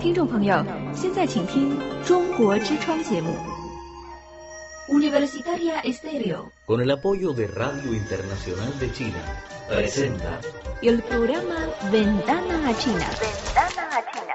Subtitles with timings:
[0.00, 0.64] 听众朋友，
[0.94, 3.34] 现在请听中国之窗节目。
[4.88, 6.50] Universitaria Estéreo.
[6.66, 9.20] Con el apoyo de Radio Internacional de China,
[9.68, 10.40] presenta
[10.80, 11.56] el programa
[11.90, 13.06] Ventana a China.
[13.20, 14.34] Ventana a China.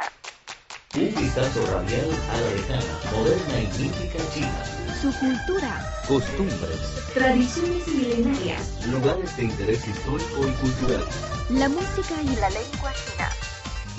[0.95, 4.63] Un vistazo radial a la lejana, moderna y mítica China.
[5.01, 5.71] Su cultura,
[6.07, 6.79] Costumbres,
[7.15, 11.03] tradiciones milenarias, lugares de interés histórico y cultural.
[11.49, 13.29] la música y la La lengua china.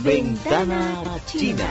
[0.02, 1.68] Ventana China.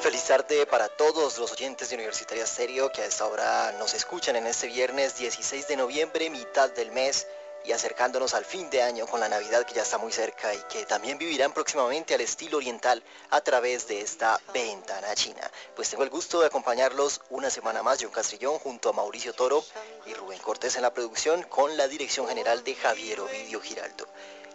[0.00, 4.36] Feliz tarde para todos los oyentes de Universitaria Stereo que a esta hora nos escuchan
[4.36, 7.26] en este viernes 16 de noviembre, mitad del mes
[7.66, 10.58] y acercándonos al fin de año con la Navidad que ya está muy cerca y
[10.68, 15.50] que también vivirán próximamente al estilo oriental a través de esta ventana china.
[15.74, 19.64] Pues tengo el gusto de acompañarlos una semana más, John Castrillón junto a Mauricio Toro
[20.06, 24.06] y Rubén Cortés en la producción con la dirección general de Javier Ovidio Giraldo.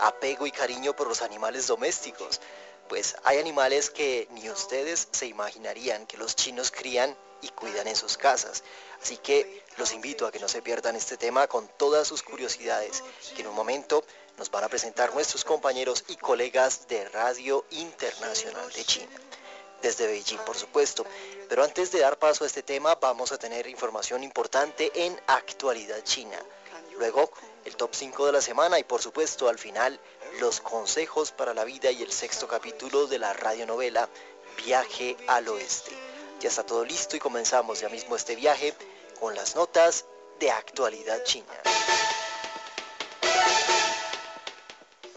[0.00, 2.40] apego y cariño por los animales domésticos?
[2.88, 7.96] Pues hay animales que ni ustedes se imaginarían que los chinos crían y cuidan en
[7.96, 8.62] sus casas.
[9.02, 13.02] Así que los invito a que no se pierdan este tema con todas sus curiosidades,
[13.34, 14.04] que en un momento
[14.36, 19.12] nos van a presentar nuestros compañeros y colegas de Radio Internacional de China.
[19.82, 21.04] Desde Beijing, por supuesto.
[21.48, 26.02] Pero antes de dar paso a este tema, vamos a tener información importante en Actualidad
[26.04, 26.38] China.
[26.96, 27.32] Luego,
[27.64, 29.98] el top 5 de la semana y por supuesto al final,
[30.40, 34.08] los consejos para la vida y el sexto capítulo de la radionovela
[34.64, 35.96] Viaje al Oeste.
[36.40, 38.74] Ya está todo listo y comenzamos ya mismo este viaje
[39.20, 40.04] con las notas
[40.40, 41.54] de actualidad china.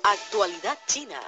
[0.08, 1.20] Actualidad China.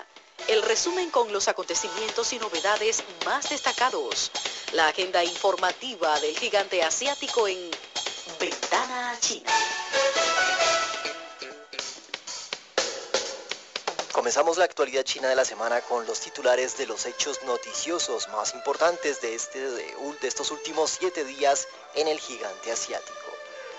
[0.47, 4.31] El resumen con los acontecimientos y novedades más destacados.
[4.73, 7.71] La agenda informativa del gigante asiático en
[8.39, 9.51] Ventana China.
[14.17, 18.55] Comenzamos la actualidad china de la semana con los titulares de los hechos noticiosos más
[18.55, 23.29] importantes de, este, de, estos últimos siete días en el gigante asiático.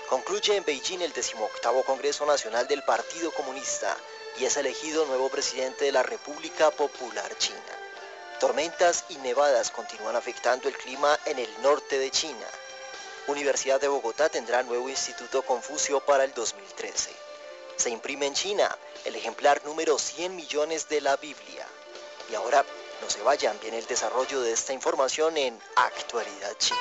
[0.08, 3.96] Concluye en Beijing el 18 Congreso Nacional del Partido Comunista
[4.38, 7.58] y es elegido nuevo presidente de la República Popular China.
[8.38, 12.46] Tormentas y nevadas continúan afectando el clima en el norte de China.
[13.26, 17.27] Universidad de Bogotá tendrá nuevo Instituto Confucio para el 2013.
[17.78, 21.64] Se imprime en China el ejemplar número 100 millones de la Biblia.
[22.28, 22.64] Y ahora,
[23.00, 26.80] no se vayan, viene el desarrollo de esta información en Actualidad China.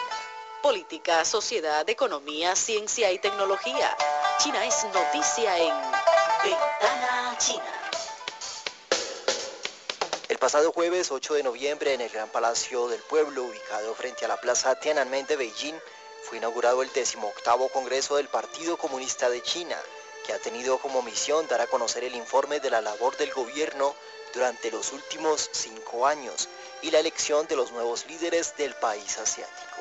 [0.63, 3.95] Política, sociedad, economía, ciencia y tecnología.
[4.39, 5.75] China es noticia en
[6.43, 7.91] Ventana China.
[10.29, 14.29] El pasado jueves 8 de noviembre en el Gran Palacio del Pueblo, ubicado frente a
[14.29, 15.79] la Plaza Tiananmen de Beijing,
[16.23, 19.77] fue inaugurado el 18 Congreso del Partido Comunista de China,
[20.27, 23.95] que ha tenido como misión dar a conocer el informe de la labor del gobierno
[24.33, 26.49] durante los últimos cinco años
[26.81, 29.77] y la elección de los nuevos líderes del país asiático.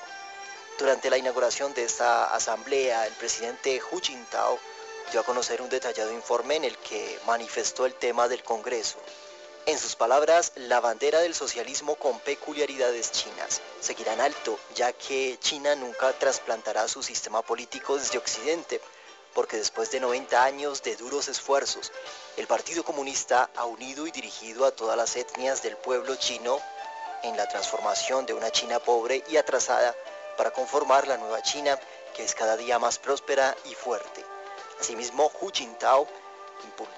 [0.78, 4.60] Durante la inauguración de esta asamblea, el presidente Hu Jintao
[5.10, 8.98] dio a conocer un detallado informe en el que manifestó el tema del Congreso.
[9.66, 15.38] En sus palabras, la bandera del socialismo con peculiaridades chinas seguirá en alto, ya que
[15.40, 18.80] China nunca trasplantará su sistema político desde Occidente,
[19.36, 21.92] porque después de 90 años de duros esfuerzos,
[22.38, 26.58] el Partido Comunista ha unido y dirigido a todas las etnias del pueblo chino
[27.22, 29.94] en la transformación de una China pobre y atrasada
[30.38, 31.78] para conformar la nueva China
[32.14, 34.24] que es cada día más próspera y fuerte.
[34.80, 36.08] Asimismo, Hu Jintao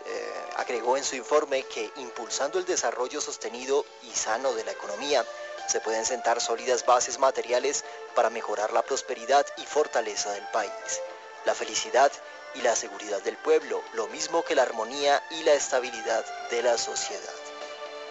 [0.07, 5.27] eh, agregó en su informe que impulsando el desarrollo sostenido y sano de la economía,
[5.67, 11.01] se pueden sentar sólidas bases materiales para mejorar la prosperidad y fortaleza del país,
[11.49, 12.13] la felicidad
[12.57, 16.77] y la seguridad del pueblo, lo mismo que la armonía y la estabilidad de la
[16.77, 17.33] sociedad.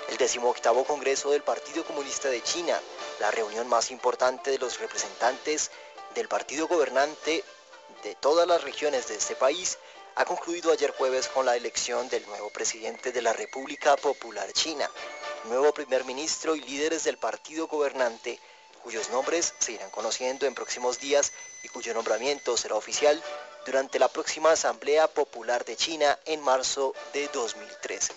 [0.09, 2.81] El 18 Congreso del Partido Comunista de China,
[3.19, 5.69] la reunión más importante de los representantes
[6.15, 7.43] del partido gobernante
[8.01, 9.77] de todas las regiones de este país,
[10.15, 14.89] ha concluido ayer jueves con la elección del nuevo presidente de la República Popular China,
[15.43, 18.39] nuevo primer ministro y líderes del partido gobernante,
[18.87, 23.21] cuyos nombres se irán conociendo en próximos días y cuyo nombramiento será oficial
[23.65, 28.13] durante la próxima Asamblea Popular de China en marzo de 2013.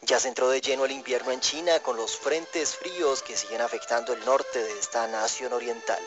[0.00, 3.60] Ya se entró de lleno el invierno en China con los frentes fríos que siguen
[3.60, 6.00] afectando el norte de esta nación oriental.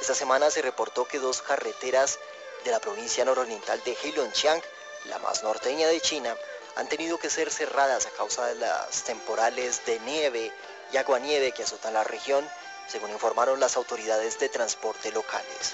[0.00, 2.18] Esta semana se reportó que dos carreteras
[2.64, 4.62] de la provincia nororiental de Heilongjiang,
[5.06, 6.36] la más norteña de China,
[6.76, 10.52] han tenido que ser cerradas a causa de las temporales de nieve
[10.92, 12.48] y aguanieve que azotan la región,
[12.86, 15.72] según informaron las autoridades de transporte locales.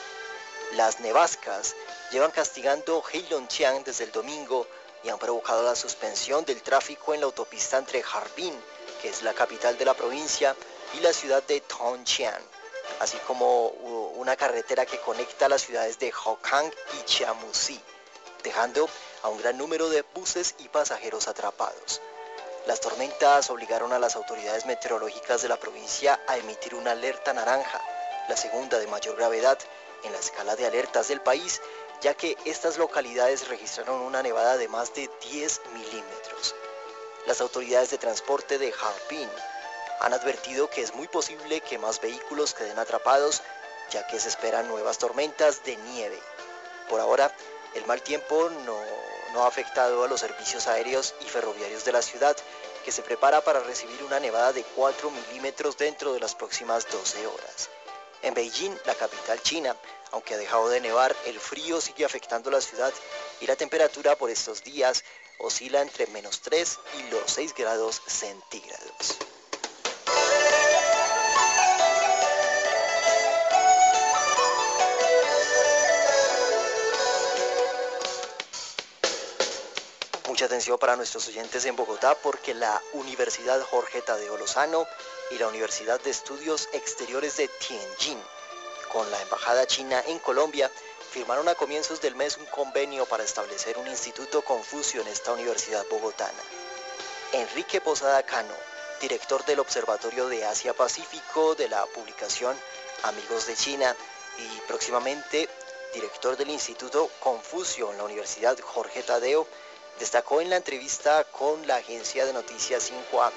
[0.73, 1.77] Las nevascas
[2.11, 4.67] llevan castigando Heilongjiang desde el domingo
[5.03, 8.59] y han provocado la suspensión del tráfico en la autopista entre Harbin,
[9.03, 10.57] que es la capital de la provincia,
[10.95, 12.43] y la ciudad de Tongjiang,
[13.01, 13.69] así como
[14.17, 17.81] una carretera que conecta las ciudades de Hokang y Chiamusi,
[18.43, 18.89] dejando
[19.23, 22.01] a un gran número de buses y pasajeros atrapados.
[22.67, 27.81] Las tormentas obligaron a las autoridades meteorológicas de la provincia a emitir una alerta naranja,
[28.29, 29.59] la segunda de mayor gravedad
[30.03, 31.61] en la escala de alertas del país,
[32.01, 36.55] ya que estas localidades registraron una nevada de más de 10 milímetros.
[37.27, 39.29] Las autoridades de transporte de Harbin
[40.05, 43.41] han advertido que es muy posible que más vehículos queden atrapados,
[43.91, 46.21] ya que se esperan nuevas tormentas de nieve.
[46.91, 47.35] Por ahora,
[47.73, 52.37] el mal tiempo no, ha afectado a los servicios aéreos y ferroviarios de la ciudad,
[52.85, 57.27] que se prepara para recibir una nevada de 4 milímetros dentro de las próximas 12
[57.27, 57.71] horas.
[58.21, 59.75] En Beijing, la capital china,
[60.13, 62.93] aunque ha dejado de nevar, el frío sigue afectando la ciudad
[63.41, 65.03] y la temperatura por estos días
[65.39, 69.19] oscila entre menos 3 y los 6 grados centígrados.
[80.35, 84.85] Mucha atención para nuestros oyentes en Bogotá porque la Universidad Jorge Tadeo Lozano
[85.31, 88.21] y la Universidad de Estudios Exteriores de Tianjin
[88.93, 90.69] con la Embajada China en Colombia,
[91.13, 95.87] firmaron a comienzos del mes un convenio para establecer un instituto Confucio en esta universidad
[95.89, 96.43] bogotana.
[97.33, 98.57] Enrique Posada Cano,
[99.01, 102.57] director del Observatorio de Asia-Pacífico de la publicación
[103.05, 103.95] Amigos de China
[104.39, 105.49] y próximamente
[105.95, 109.47] director del Instituto Confucio en la Universidad Jorge Tadeo,
[109.99, 113.33] destacó en la entrevista con la agencia de noticias Xinhua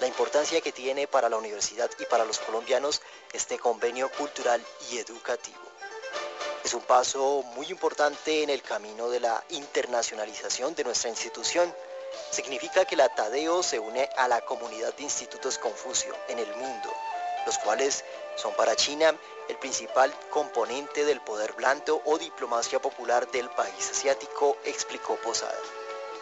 [0.00, 4.98] la importancia que tiene para la universidad y para los colombianos este convenio cultural y
[4.98, 5.58] educativo.
[6.64, 11.74] Es un paso muy importante en el camino de la internacionalización de nuestra institución.
[12.30, 16.92] Significa que la Tadeo se une a la comunidad de institutos Confucio en el mundo,
[17.46, 18.04] los cuales
[18.36, 19.14] son para China
[19.48, 25.58] el principal componente del poder blando o diplomacia popular del país asiático, explicó Posada.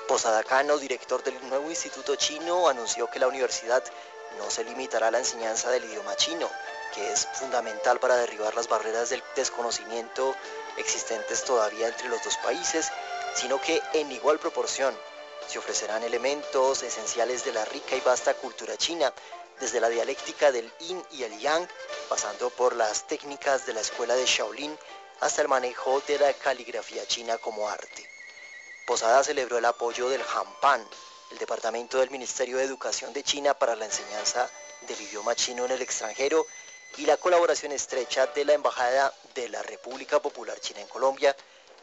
[0.09, 3.83] Posada Cano, director del nuevo Instituto Chino, anunció que la universidad
[4.39, 6.49] no se limitará a la enseñanza del idioma chino,
[6.95, 10.37] que es fundamental para derribar las barreras del desconocimiento
[10.77, 12.93] existentes todavía entre los dos países,
[13.35, 14.97] sino que en igual proporción
[15.49, 19.13] se ofrecerán elementos esenciales de la rica y vasta cultura china,
[19.59, 21.67] desde la dialéctica del yin y el yang,
[22.09, 24.79] pasando por las técnicas de la escuela de Shaolin,
[25.21, 28.16] hasta el manejo de la caligrafía china como arte.
[28.87, 30.87] Posada celebró el apoyo del Hampan,
[31.33, 34.49] el Departamento del Ministerio de Educación de China para la enseñanza
[34.83, 36.47] del idioma chino en el extranjero
[36.97, 41.37] y la colaboración estrecha de la Embajada de la República Popular China en Colombia,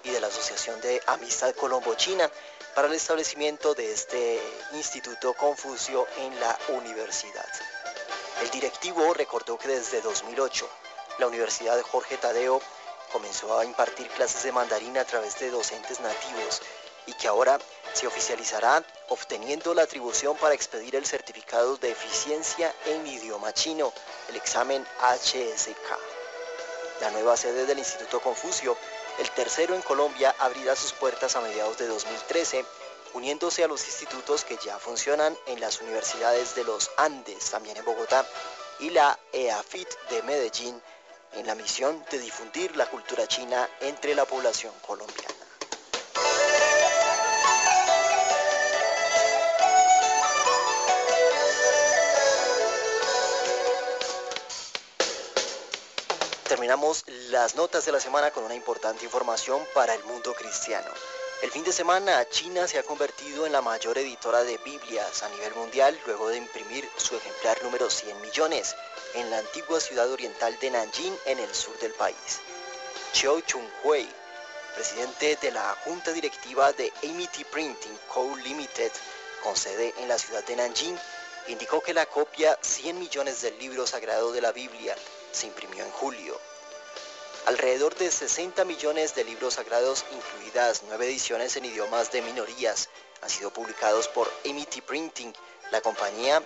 [0.03, 2.29] y de la Asociación de Amistad Colombo-China
[2.75, 4.41] para el establecimiento de este
[4.74, 7.48] Instituto Confucio en la universidad.
[8.41, 10.69] El directivo recordó que desde 2008
[11.19, 12.62] la Universidad Jorge Tadeo
[13.12, 16.62] comenzó a impartir clases de mandarín a través de docentes nativos
[17.05, 17.60] y que ahora
[17.93, 23.93] se oficializará obteniendo la atribución para expedir el certificado de eficiencia en idioma chino,
[24.29, 25.98] el examen HSK.
[27.01, 28.77] La nueva sede del Instituto Confucio,
[29.19, 32.65] el tercero en Colombia, abrirá sus puertas a mediados de 2013,
[33.13, 37.86] uniéndose a los institutos que ya funcionan en las universidades de los Andes, también en
[37.86, 38.25] Bogotá,
[38.79, 40.81] y la EAFIT de Medellín,
[41.33, 45.42] en la misión de difundir la cultura china entre la población colombiana.
[56.53, 60.88] Terminamos las notas de la semana con una importante información para el mundo cristiano.
[61.41, 65.29] El fin de semana, China se ha convertido en la mayor editora de Biblias a
[65.29, 68.75] nivel mundial luego de imprimir su ejemplar número 100 millones
[69.15, 72.39] en la antigua ciudad oriental de Nanjing en el sur del país.
[73.13, 74.07] Chiu Chung-hui,
[74.75, 78.38] presidente de la junta directiva de Amity Printing Co.
[78.43, 78.91] Limited,
[79.41, 81.00] con sede en la ciudad de Nanjing,
[81.48, 84.95] indicó que la copia 100 millones del libro sagrado de la Biblia
[85.33, 86.39] se imprimió en julio.
[87.45, 92.89] Alrededor de 60 millones de libros sagrados, incluidas nueve ediciones en idiomas de minorías,
[93.21, 95.33] han sido publicados por Amity Printing.
[95.71, 96.41] La compañía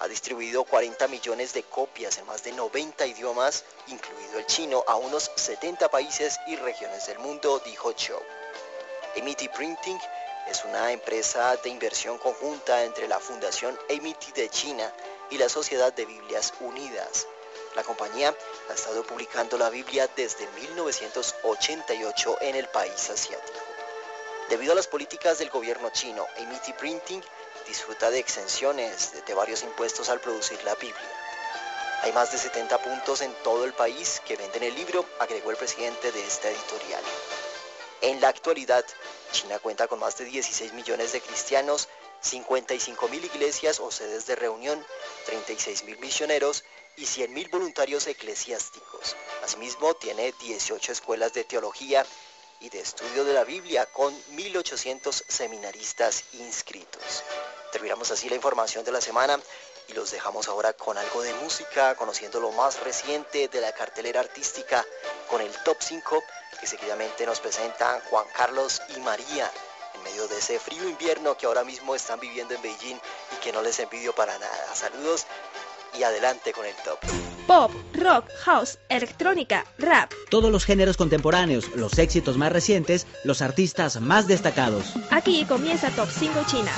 [0.00, 4.96] ha distribuido 40 millones de copias en más de 90 idiomas, incluido el chino, a
[4.96, 8.20] unos 70 países y regiones del mundo, dijo Cho.
[9.16, 9.98] Amity Printing
[10.48, 14.92] es una empresa de inversión conjunta entre la Fundación Amity de China
[15.30, 17.26] y la Sociedad de Biblias Unidas.
[17.76, 18.36] La compañía
[18.68, 23.58] ha estado publicando la Biblia desde 1988 en el país asiático.
[24.48, 27.22] Debido a las políticas del gobierno chino, Amity Printing
[27.68, 31.20] disfruta de exenciones de varios impuestos al producir la Biblia.
[32.02, 35.56] Hay más de 70 puntos en todo el país que venden el libro, agregó el
[35.56, 37.04] presidente de esta editorial.
[38.00, 38.84] En la actualidad,
[39.30, 41.88] China cuenta con más de 16 millones de cristianos,
[42.22, 44.84] 55 mil iglesias o sedes de reunión,
[45.26, 46.64] 36 mil misioneros
[46.96, 49.16] y 100.000 voluntarios eclesiásticos.
[49.42, 52.04] Asimismo, tiene 18 escuelas de teología
[52.60, 57.24] y de estudio de la Biblia con 1.800 seminaristas inscritos.
[57.72, 59.40] Terminamos así la información de la semana
[59.88, 64.20] y los dejamos ahora con algo de música, conociendo lo más reciente de la cartelera
[64.20, 64.84] artística
[65.28, 66.22] con el top 5
[66.60, 69.50] que seguidamente nos presentan Juan Carlos y María
[69.94, 72.98] en medio de ese frío invierno que ahora mismo están viviendo en Beijing
[73.32, 74.74] y que no les envidio para nada.
[74.74, 75.26] Saludos
[75.98, 76.98] y adelante con el top.
[77.46, 80.12] Pop, rock, house, electrónica, rap.
[80.30, 84.94] Todos los géneros contemporáneos, los éxitos más recientes, los artistas más destacados.
[85.10, 86.72] Aquí comienza Top 5 China.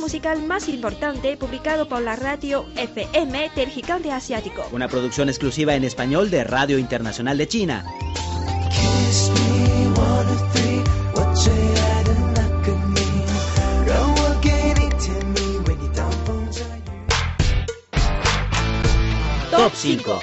[0.00, 4.66] Musical más importante publicado por la radio FM del gigante asiático.
[4.72, 7.84] Una producción exclusiva en español de Radio Internacional de China.
[19.50, 20.20] Top 5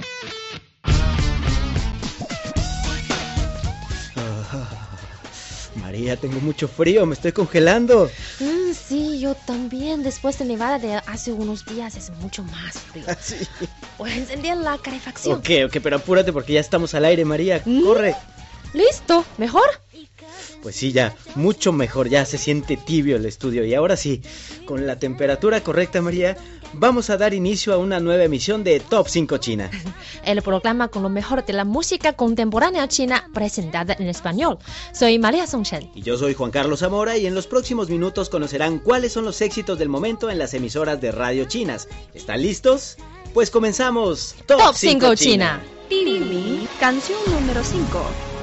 [5.75, 8.09] María, tengo mucho frío, me estoy congelando.
[8.39, 10.03] Mm, sí, yo también.
[10.03, 13.05] Después de nevada de hace unos días es mucho más frío.
[13.19, 13.35] Sí.
[13.97, 15.39] Voy a encender la calefacción.
[15.39, 17.61] Ok, ok, pero apúrate porque ya estamos al aire, María.
[17.65, 17.83] Mm.
[17.83, 18.15] Corre.
[18.73, 19.25] ¿Listo?
[19.37, 19.65] ¿Mejor?
[20.61, 23.63] Pues sí, ya, mucho mejor, ya se siente tibio el estudio.
[23.63, 24.21] Y ahora sí,
[24.65, 26.35] con la temperatura correcta, María,
[26.73, 29.69] vamos a dar inicio a una nueva emisión de Top 5 China.
[30.23, 34.57] El programa con lo mejor de la música contemporánea china presentada en español.
[34.93, 35.89] Soy María Songchen.
[35.95, 39.41] Y yo soy Juan Carlos Zamora y en los próximos minutos conocerán cuáles son los
[39.41, 41.87] éxitos del momento en las emisoras de radio chinas.
[42.13, 42.97] ¿Están listos?
[43.33, 44.35] Pues comenzamos.
[44.45, 45.61] Top 5 China.
[45.89, 48.36] Pili, canción número 5.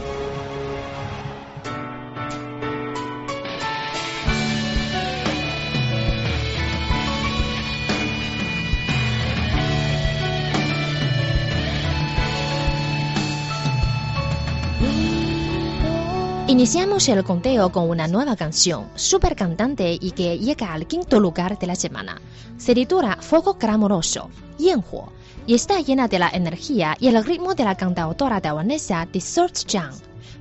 [16.55, 21.59] Iniciamos el conteo con una nueva canción, super cantante y que llega al quinto lugar
[21.59, 22.21] de la semana.
[22.59, 25.13] Se titula Fuego Clamoroso, Yanhuo,
[25.49, 29.67] y está llena de la energía y el ritmo de la cantautora taiwanesa de Search
[29.69, 29.97] Zhang,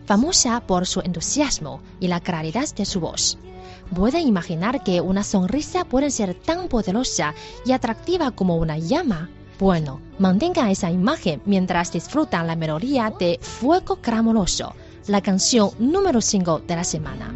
[0.05, 3.39] famosa por su entusiasmo y la claridad de su voz.
[3.95, 7.33] ¿Pueden imaginar que una sonrisa puede ser tan poderosa
[7.65, 9.31] y atractiva como una llama?
[9.57, 14.75] Bueno, mantengan esa imagen mientras disfrutan la melodía de Fuego Clamoroso,
[15.06, 17.32] la canción número 5 de la semana.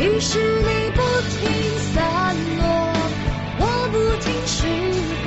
[0.00, 1.38] 于是你不停
[1.92, 2.64] 散落，
[3.58, 4.56] 我不停失
[5.22, 5.23] 火，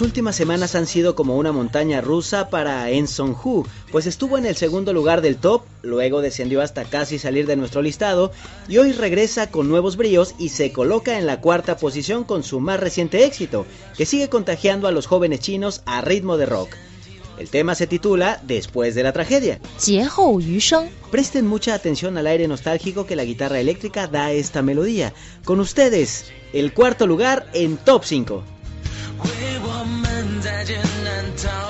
[0.00, 4.38] Las últimas semanas han sido como una montaña rusa para En Song Hu, pues estuvo
[4.38, 8.32] en el segundo lugar del top, luego descendió hasta casi salir de nuestro listado
[8.66, 12.60] y hoy regresa con nuevos bríos y se coloca en la cuarta posición con su
[12.60, 16.70] más reciente éxito, que sigue contagiando a los jóvenes chinos a ritmo de rock.
[17.38, 19.60] El tema se titula Después de la tragedia.
[21.10, 25.12] Presten mucha atención al aire nostálgico que la guitarra eléctrica da a esta melodía.
[25.44, 28.42] Con ustedes, el cuarto lugar en Top 5.
[30.42, 31.69] Canción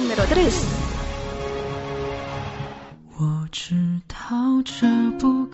[0.00, 0.54] número 3.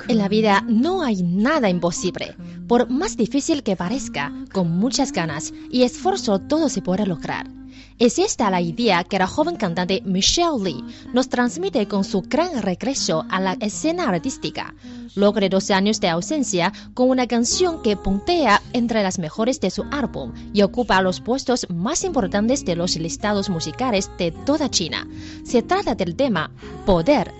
[0.08, 2.34] En la vida no hay nada imposible.
[2.66, 7.61] Por más difícil que parezca, con muchas ganas y esfuerzo todo se puede lograr.
[8.02, 10.84] Es esta la idea que la joven cantante Michelle Lee
[11.14, 14.74] nos transmite con su gran regreso a la escena artística.
[15.14, 19.84] Logre 12 años de ausencia con una canción que puntea entre las mejores de su
[19.92, 25.06] álbum y ocupa los puestos más importantes de los listados musicales de toda China.
[25.44, 26.50] Se trata del tema
[26.84, 27.32] Poder,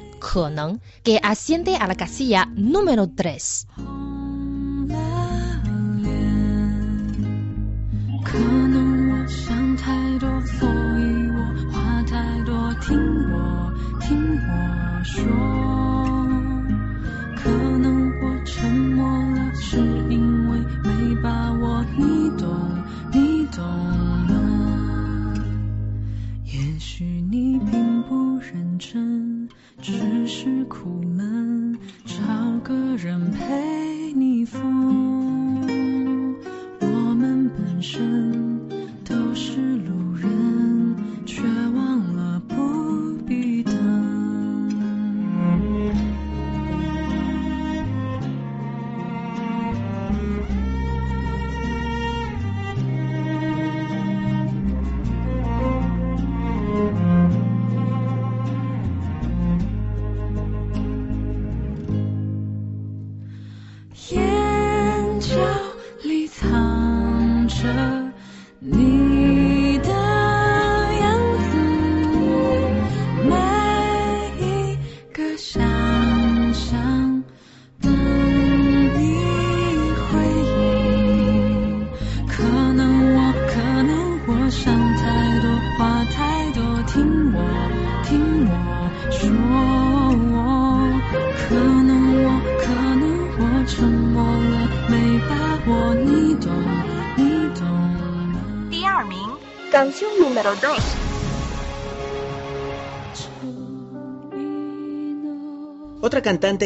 [1.02, 3.66] que asciende a la casilla número 3.
[10.22, 10.81] beautiful.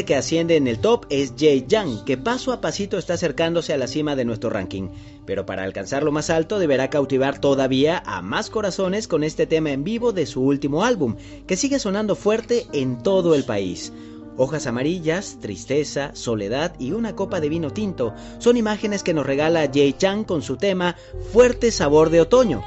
[0.05, 3.77] Que asciende en el top es Jay Young, que paso a pasito está acercándose a
[3.77, 4.89] la cima de nuestro ranking.
[5.25, 9.71] Pero para alcanzar lo más alto deberá cautivar todavía a más corazones con este tema
[9.71, 11.15] en vivo de su último álbum,
[11.47, 13.91] que sigue sonando fuerte en todo el país.
[14.37, 19.69] Hojas amarillas, tristeza, soledad y una copa de vino tinto son imágenes que nos regala
[19.73, 20.95] Jay Chang con su tema
[21.33, 22.63] Fuerte Sabor de Otoño.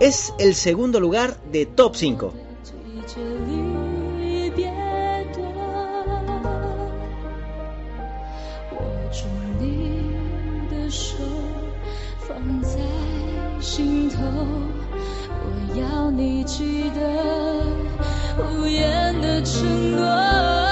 [0.00, 2.34] Es el segundo lugar de Top 5.
[15.76, 17.00] 要你记得
[18.38, 20.63] 无言的承诺。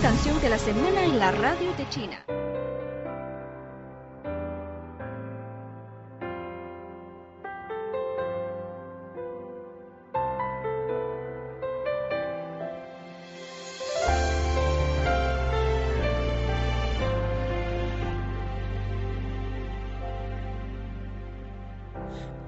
[0.00, 2.24] Canción de la semana en la radio de China.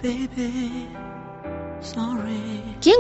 [0.03, 0.70] Baby.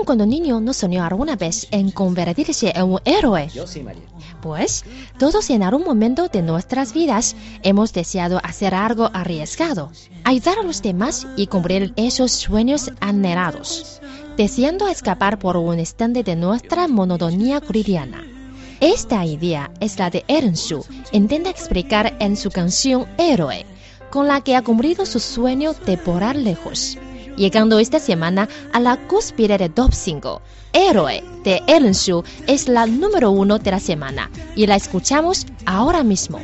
[0.00, 3.50] ¿Quién cuando niño no soñó alguna vez en convertirse en un héroe?
[3.54, 4.00] Yo sí, María.
[4.40, 4.82] Pues
[5.18, 9.92] todos en algún momento de nuestras vidas hemos deseado hacer algo arriesgado,
[10.24, 14.00] ayudar a los demás y cumplir esos sueños anhelados,
[14.38, 18.24] deseando escapar por un instante de nuestra monotonía cotidiana.
[18.80, 20.82] Esta idea es la de Eren Su,
[21.12, 23.66] intenta explicar en su canción Héroe,
[24.10, 26.96] con la que ha cumplido su sueño de volar lejos
[27.36, 30.42] llegando esta semana a la cúspide de top 5.
[30.72, 36.02] Héroe de Ellen Shu es la número uno de la semana y la escuchamos ahora
[36.02, 36.38] mismo.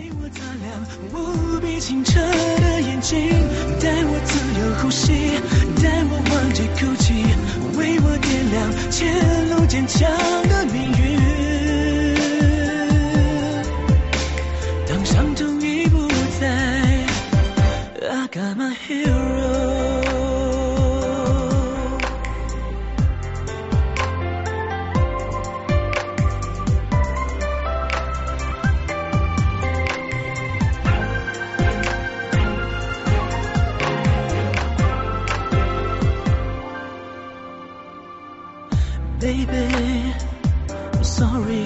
[39.19, 41.65] Baby，I'm sorry，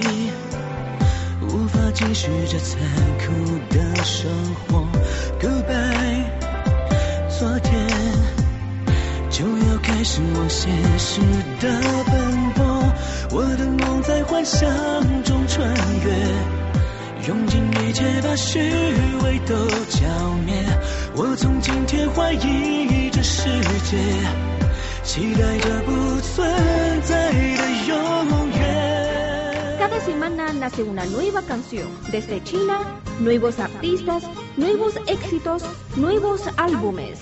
[1.41, 2.79] 无法继续这残
[3.19, 4.87] 酷的生活。
[5.37, 6.23] Goodbye，
[7.27, 7.87] 昨天
[9.29, 11.19] 就要开始往现实
[11.59, 11.69] 的
[12.05, 12.63] 奔波。
[13.31, 14.69] 我的梦在幻想
[15.23, 15.67] 中穿
[16.05, 18.59] 越，用尽一切把虚
[19.23, 19.53] 伪都
[19.89, 20.07] 浇
[20.45, 20.53] 灭。
[21.15, 23.43] 我从今天怀疑这世
[23.83, 23.97] 界。
[25.10, 29.78] 期待着不存在的永远。
[29.78, 31.88] Cada semana nace una nueva canción.
[32.10, 34.24] Desde China, nuevos artistas,
[34.56, 35.62] nuevos éxitos,
[35.96, 37.20] nuevos álbumes.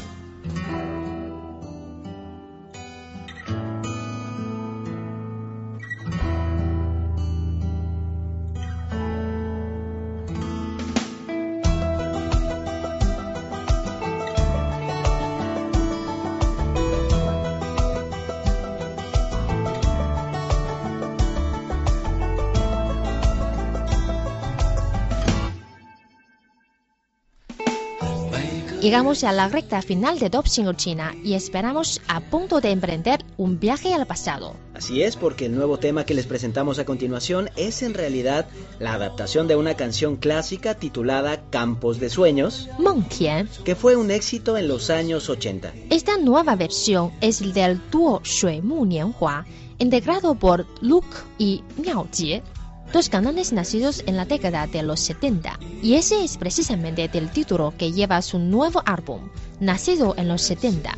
[28.90, 33.24] Llegamos a la recta final de Top Single China y esperamos a punto de emprender
[33.38, 34.56] un viaje al pasado.
[34.74, 38.48] Así es, porque el nuevo tema que les presentamos a continuación es en realidad
[38.80, 43.48] la adaptación de una canción clásica titulada Campos de Sueños, Meng Tian.
[43.64, 45.72] que fue un éxito en los años 80.
[45.92, 49.46] Esta nueva versión es del dúo Shui Mu Nianhua,
[49.78, 52.42] integrado por Luke y Miao Jie,
[52.92, 55.60] dos cantantes nacidos en la década de los 70.
[55.82, 60.98] Y ese es precisamente del título que lleva su nuevo álbum, nacido en los 70.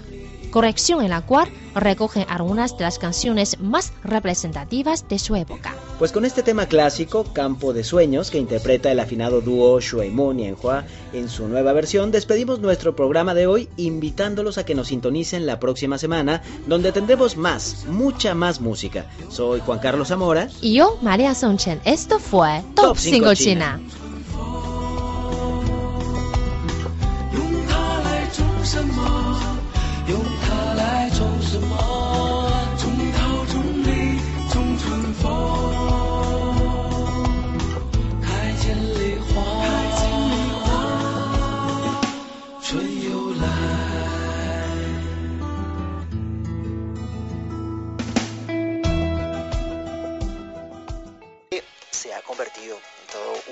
[0.51, 5.75] Corrección en la cual recoge algunas de las canciones más representativas de su época.
[5.97, 10.33] Pues con este tema clásico, Campo de Sueños, que interpreta el afinado dúo Shui Mu
[10.33, 10.83] Nianhua
[11.13, 15.59] en su nueva versión, despedimos nuestro programa de hoy invitándolos a que nos sintonicen la
[15.59, 19.05] próxima semana, donde tendremos más, mucha más música.
[19.29, 20.49] Soy Juan Carlos Zamora.
[20.61, 23.79] Y yo, María Songchen, esto fue Top, Top 5 5 China.
[23.79, 24.00] China.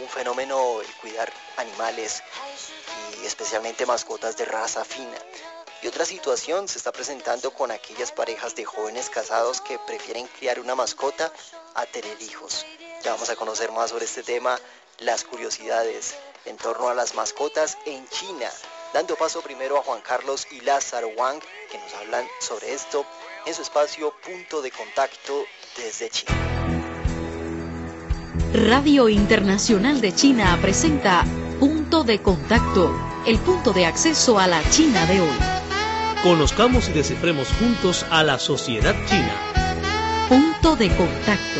[0.02, 2.24] Un fenómeno el cuidar animales
[3.22, 5.18] y especialmente mascotas de raza fina.
[5.82, 10.60] Y otra situación se está presentando con aquellas parejas de jóvenes casados que prefieren criar
[10.60, 11.32] una mascota
[11.76, 12.66] a tener hijos.
[13.04, 14.60] Ya vamos a conocer más sobre este tema,
[15.00, 18.50] las curiosidades en torno a las mascotas en China.
[18.94, 23.06] Dando paso primero a Juan Carlos y Lázaro Wang, que nos hablan sobre esto
[23.46, 25.46] en su espacio Punto de Contacto
[25.78, 26.49] desde China.
[28.54, 31.24] Radio Internacional de China presenta
[31.60, 32.92] Punto de Contacto,
[33.28, 35.38] el punto de acceso a la China de hoy.
[36.24, 39.36] Conozcamos y descifremos juntos a la sociedad china.
[40.28, 41.60] Punto de Contacto.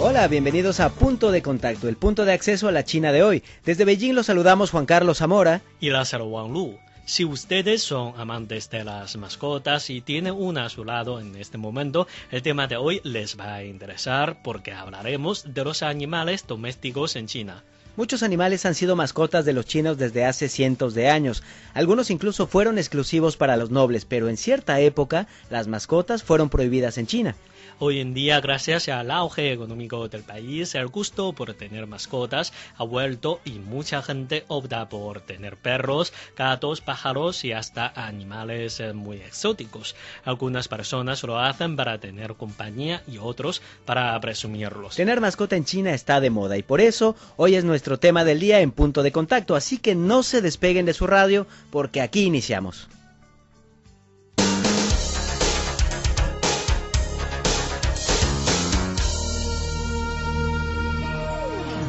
[0.00, 3.42] Hola, bienvenidos a Punto de Contacto, el punto de acceso a la China de hoy.
[3.66, 5.60] Desde Beijing los saludamos Juan Carlos Zamora.
[5.78, 6.78] Y Lázaro Wang Lu.
[7.08, 11.56] Si ustedes son amantes de las mascotas y tienen una a su lado en este
[11.56, 17.16] momento, el tema de hoy les va a interesar porque hablaremos de los animales domésticos
[17.16, 17.64] en China.
[17.96, 21.42] Muchos animales han sido mascotas de los chinos desde hace cientos de años.
[21.72, 26.98] Algunos incluso fueron exclusivos para los nobles, pero en cierta época las mascotas fueron prohibidas
[26.98, 27.36] en China.
[27.80, 32.82] Hoy en día, gracias al auge económico del país, el gusto por tener mascotas ha
[32.82, 39.18] vuelto y mucha gente opta por tener perros, gatos, pájaros y hasta animales eh, muy
[39.18, 39.94] exóticos.
[40.24, 44.96] Algunas personas lo hacen para tener compañía y otros para presumirlos.
[44.96, 48.40] Tener mascota en China está de moda y por eso hoy es nuestro tema del
[48.40, 52.24] día en punto de contacto, así que no se despeguen de su radio porque aquí
[52.24, 52.88] iniciamos.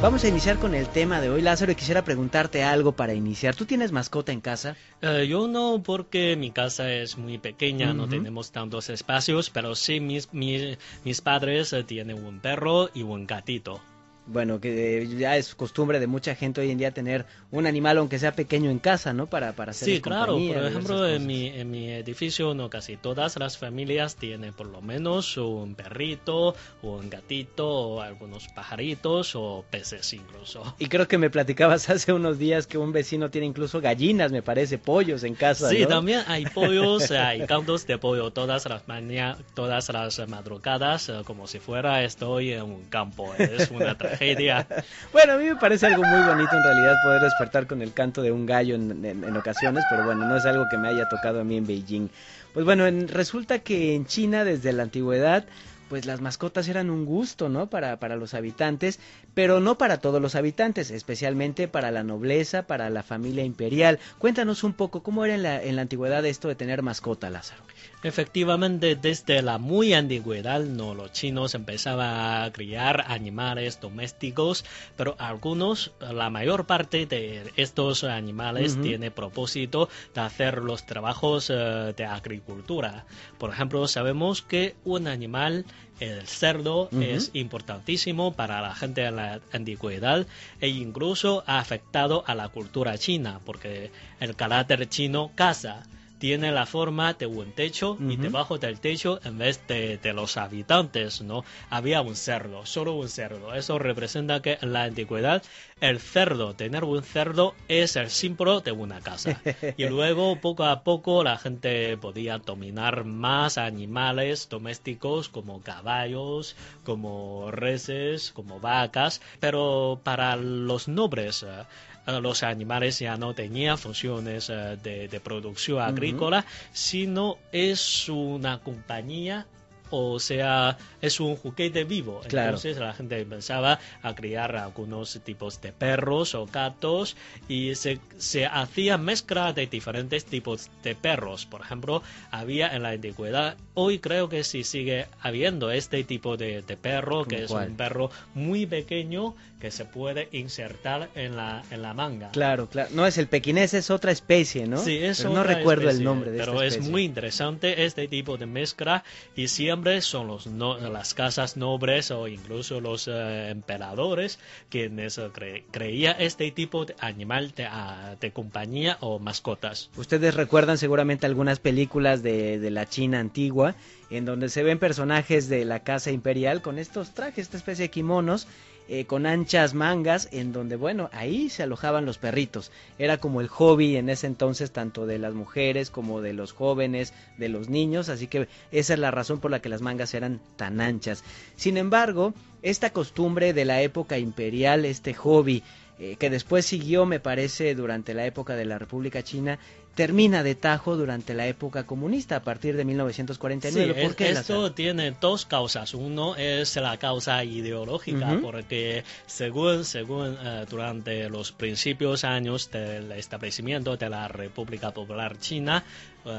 [0.02, 3.54] Vamos a iniciar con el tema de hoy, Lázaro, y quisiera preguntarte algo para iniciar.
[3.54, 4.78] ¿Tú tienes mascota en casa?
[5.02, 10.00] Eh, yo no, porque mi casa es muy pequeña, no tenemos tantos espacios, pero sí
[10.00, 13.82] mis, mis, mis padres eh, tienen un perro y un gatito.
[14.30, 18.20] Bueno, que ya es costumbre de mucha gente hoy en día tener un animal, aunque
[18.20, 19.28] sea pequeño, en casa, ¿no?
[19.28, 20.34] Para, para hacer Sí, claro.
[20.34, 24.82] Por ejemplo, en mi, en mi edificio, no casi todas las familias tienen por lo
[24.82, 30.76] menos un perrito, un gatito, o algunos pajaritos o peces incluso.
[30.78, 34.44] Y creo que me platicabas hace unos días que un vecino tiene incluso gallinas, me
[34.44, 35.70] parece, pollos en casa.
[35.70, 35.88] Sí, ¿no?
[35.88, 41.48] también hay pollos, hay caldos de pollo todas las mañanas, todas las madrugadas, eh, como
[41.48, 43.34] si fuera estoy en un campo.
[43.34, 44.19] Es una tragedia.
[45.12, 48.22] Bueno, a mí me parece algo muy bonito en realidad poder despertar con el canto
[48.22, 51.44] de un gallo en, ocasiones, pero bueno, no es algo que me haya tocado a
[51.44, 52.10] mí en Beijing.
[52.54, 55.46] Pues bueno, en- resulta que en China desde la antigüedad
[55.88, 57.68] pues las mascotas eran un gusto, ¿no?
[57.72, 59.00] Para, para los habitantes,
[59.34, 64.00] pero no para todos los habitantes, especialmente para la nobleza, para la familia imperial.
[64.20, 67.64] Cuéntanos un poco, ¿cómo era en la, en la antigüedad esto de tener mascota, Lázaro?
[68.02, 74.64] Efectivamente, desde la muy antigüedad, no, los chinos empezaban a criar animales domésticos,
[74.96, 81.94] pero algunos, la mayor parte de estos animales tiene propósito de hacer los trabajos eh,
[81.96, 83.06] de agricultura.
[83.38, 85.66] Por ejemplo, sabemos que un animal
[86.00, 90.26] el cerdo es importantísimo para la gente de la antigüedad
[90.62, 95.84] e incluso ha afectado a la cultura china porque el carácter chino caza
[96.20, 100.38] tiene la forma de un techo y debajo del techo en vez de, de los
[100.38, 103.54] habitantes no había un cerdo solo un cerdo.
[103.54, 105.42] Eso representa que en la antigüedad
[105.82, 109.42] el cerdo tener un cerdo es el símbolo de una casa.
[109.78, 117.50] Y luego poco a poco la gente podía dominar más animales domésticos como caballos como
[117.52, 119.22] reses como vacas.
[119.40, 121.64] Pero para los nobles eh,
[122.06, 129.46] los animales ya no tenían funciones eh, de, de producción agrícola, sino es una compañía,
[129.91, 132.21] o sea, es un juguete vivo.
[132.28, 132.49] Claro.
[132.49, 137.15] Entonces la gente empezaba a criar algunos tipos de perros o gatos
[137.47, 141.45] y se, se hacía mezcla de diferentes tipos de perros.
[141.45, 146.62] Por ejemplo, había en la antigüedad, hoy creo que sí sigue habiendo este tipo de,
[146.62, 147.69] de perro, que ¿Cómo es cuál?
[147.69, 152.30] un perro muy pequeño que se puede insertar en la, en la manga.
[152.32, 152.89] Claro, claro.
[152.93, 154.78] No es el pequinés, es otra especie, ¿no?
[154.78, 158.08] Sí, es Pero no recuerdo el especie, nombre de Pero esta es muy interesante este
[158.08, 159.04] tipo de mezcla
[159.36, 164.39] y siempre son los no- las casas nobles o incluso los eh, emperadores
[164.70, 169.89] quienes eh, cre- creía este tipo de animal de, ah, de compañía o mascotas.
[169.98, 173.76] Ustedes recuerdan seguramente algunas películas de, de la China antigua,
[174.10, 177.89] en donde se ven personajes de la casa imperial con estos trajes, esta especie de
[177.92, 178.48] kimonos,
[178.91, 182.71] eh, con anchas mangas, en donde, bueno, ahí se alojaban los perritos.
[182.97, 187.13] Era como el hobby en ese entonces, tanto de las mujeres como de los jóvenes,
[187.38, 190.41] de los niños, así que esa es la razón por la que las mangas eran
[190.56, 191.23] tan anchas.
[191.56, 195.62] Sin embargo, esta costumbre de la época imperial, este hobby,
[196.00, 199.60] eh, que después siguió, me parece, durante la época de la República China,
[199.96, 203.94] termina de tajo durante la época comunista, a partir de 1949.
[203.94, 205.94] Sí, ¿Por qué, esto tiene dos causas.
[205.94, 213.98] Uno es la causa ideológica, porque según, según eh, durante los principios años del establecimiento
[213.98, 215.84] de la República Popular China,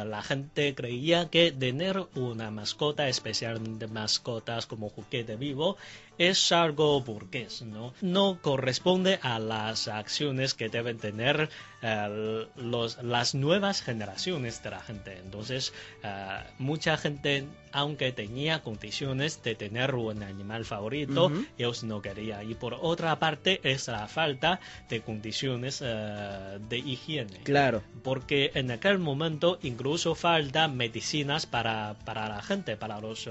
[0.05, 5.76] la gente creía que tener una mascota, especialmente mascotas como juguete vivo,
[6.18, 7.94] es algo burgués, ¿no?
[8.00, 11.48] No corresponde a las acciones que deben tener
[11.83, 15.16] eh, los, las nuevas generaciones de la gente.
[15.19, 22.51] Entonces, eh, mucha gente, aunque tenía condiciones de tener un animal favorito, ellos no querían.
[22.51, 27.38] Y por otra parte, es la falta de condiciones eh, de higiene.
[27.45, 27.83] Claro.
[28.03, 33.29] Porque en aquel momento incluso falta medicinas para, para la gente, para los...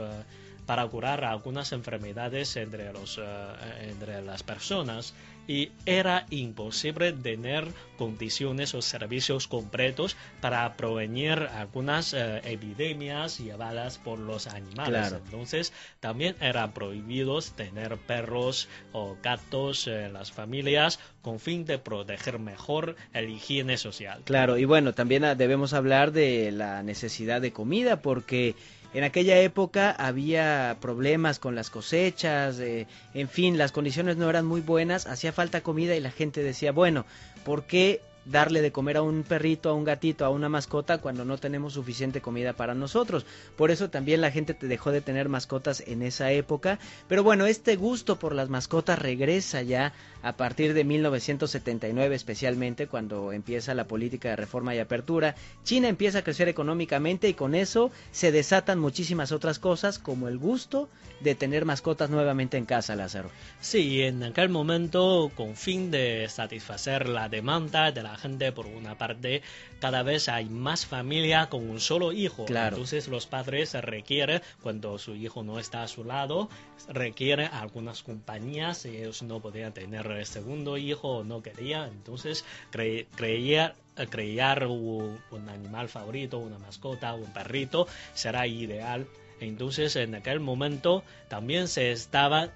[0.66, 5.16] para curar algunas enfermedades entre, los, eh, entre las personas
[5.50, 14.20] y era imposible tener condiciones o servicios completos para prevenir algunas eh, epidemias llevadas por
[14.20, 15.08] los animales.
[15.08, 15.18] Claro.
[15.26, 22.38] Entonces también eran prohibidos tener perros o gatos en las familias con fin de proteger
[22.38, 24.22] mejor la higiene social.
[24.26, 28.54] Claro, y bueno, también ah, debemos hablar de la necesidad de comida, porque
[28.94, 34.46] en aquella época había problemas con las cosechas, eh, en fin, las condiciones no eran
[34.46, 37.06] muy buenas, hacía falta comida y la gente decía, bueno,
[37.44, 41.26] ¿por qué darle de comer a un perrito, a un gatito, a una mascota cuando
[41.26, 43.26] no tenemos suficiente comida para nosotros.
[43.56, 46.80] Por eso también la gente dejó de tener mascotas en esa época.
[47.08, 53.32] Pero bueno, este gusto por las mascotas regresa ya a partir de 1979 especialmente cuando
[53.32, 55.36] empieza la política de reforma y apertura.
[55.64, 60.38] China empieza a crecer económicamente y con eso se desatan muchísimas otras cosas como el
[60.38, 60.90] gusto
[61.20, 63.30] de tener mascotas nuevamente en casa, Lázaro.
[63.60, 68.98] Sí, en aquel momento, con fin de satisfacer la demanda de la gente, por una
[68.98, 69.42] parte,
[69.80, 72.46] cada vez hay más familia con un solo hijo.
[72.46, 72.78] Claro.
[72.78, 76.50] Entonces los padres requieren, cuando su hijo no está a su lado,
[76.88, 83.76] requieren algunas compañías, ellos no podían tener el segundo hijo no querían, entonces cre creía
[84.10, 89.08] crear un, un animal favorito, una mascota, un perrito, será ideal
[89.40, 92.50] entonces, en aquel momento también se estaba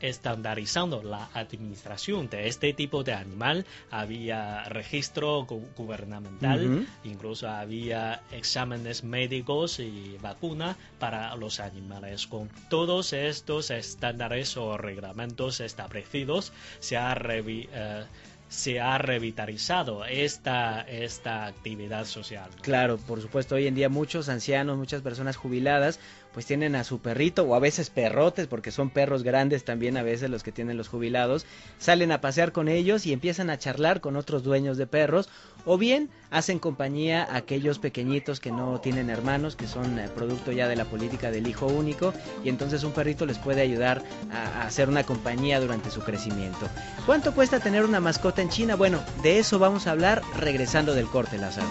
[0.00, 3.64] estandarizando la administración de este tipo de animal.
[3.90, 12.26] Había registro gu- gubernamental, incluso había exámenes médicos y vacuna para los animales.
[12.26, 18.04] Con todos estos estándares o reglamentos establecidos, se ha revi- eh,
[18.48, 22.50] se ha revitalizado esta, esta actividad social.
[22.62, 26.00] Claro, por supuesto, hoy en día muchos ancianos, muchas personas jubiladas,
[26.32, 30.02] pues tienen a su perrito o a veces perrotes, porque son perros grandes también a
[30.02, 31.46] veces los que tienen los jubilados,
[31.78, 35.28] salen a pasear con ellos y empiezan a charlar con otros dueños de perros,
[35.64, 40.52] o bien hacen compañía a aquellos pequeñitos que no tienen hermanos, que son eh, producto
[40.52, 42.12] ya de la política del hijo único,
[42.44, 44.02] y entonces un perrito les puede ayudar
[44.32, 46.68] a, hacer una compañía durante su crecimiento.
[47.06, 48.76] ¿Cuánto cuesta tener una mascota en China?
[48.76, 51.66] Bueno, de eso vamos a hablar regresando del corte, Lázaro.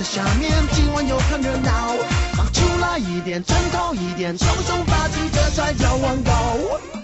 [0.00, 1.94] 在下面今晚又看热闹，
[2.32, 6.99] 放出来一点，穿透一点，轻松发起这才叫王道。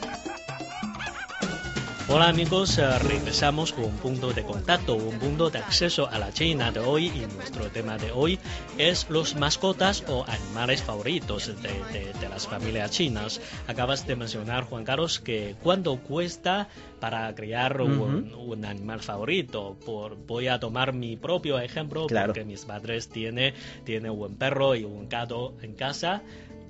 [2.09, 6.33] Hola amigos, eh, regresamos con un punto de contacto, un punto de acceso a la
[6.33, 8.39] China de hoy y nuestro tema de hoy
[8.79, 13.41] es los mascotas o animales favoritos de, de- de las familias chinas.
[13.67, 16.69] Acabas de mencionar, Juan Carlos, que cuánto cuesta
[17.01, 19.77] para criar un, un animal favorito.
[19.85, 22.29] Por, voy a tomar mi propio ejemplo Claro.
[22.29, 23.53] porque mis padres tienen
[23.85, 26.23] tiene un perro y un gato en casa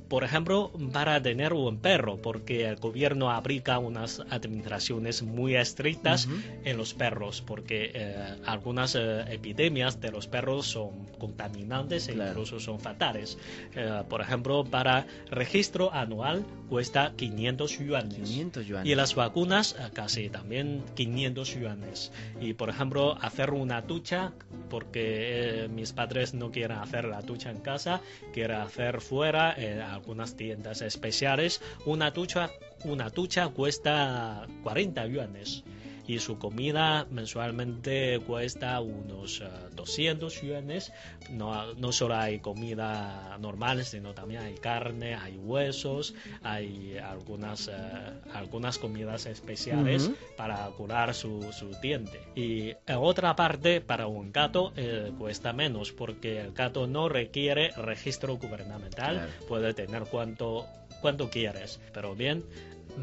[0.09, 6.36] por ejemplo, para tener un perro, porque el gobierno aplica unas administraciones muy estrictas Ujú.
[6.64, 12.61] en los perros, porque eh, algunas eh, epidemias de los perros son contaminantes e incluso
[12.61, 13.36] son fatales.
[13.74, 18.28] Eh, por ejemplo, para registro anual cuesta 500 yuanes.
[18.28, 18.92] 500 yuanes.
[18.92, 22.12] Y las vacunas casi también 500 yuanes.
[22.40, 24.32] Y por ejemplo, hacer una ducha,
[24.70, 28.00] porque mis padres no quieren hacer la ducha en casa,
[28.32, 29.54] quieren hacer fuera
[29.97, 31.61] algunas tiendas especiales.
[31.84, 32.51] Una ducha,
[32.84, 35.64] una ducha cuesta 40 yuanes.
[36.09, 40.92] Y su comida mensualmente cuesta unos eh, 200 yuanes.
[41.30, 47.72] No, no solo hay comida normal, sino también hay carne, hay huesos, hay algunas, eh,
[48.32, 50.16] algunas comidas especiales Ujú.
[50.36, 52.20] para curar su, su diente.
[52.36, 57.72] Y en otra parte, para un gato eh, cuesta menos porque el gato no requiere
[57.76, 59.32] registro gubernamental, Claro.
[59.48, 60.66] puede tener cuanto,
[61.00, 62.44] cuanto quieres, pero bien.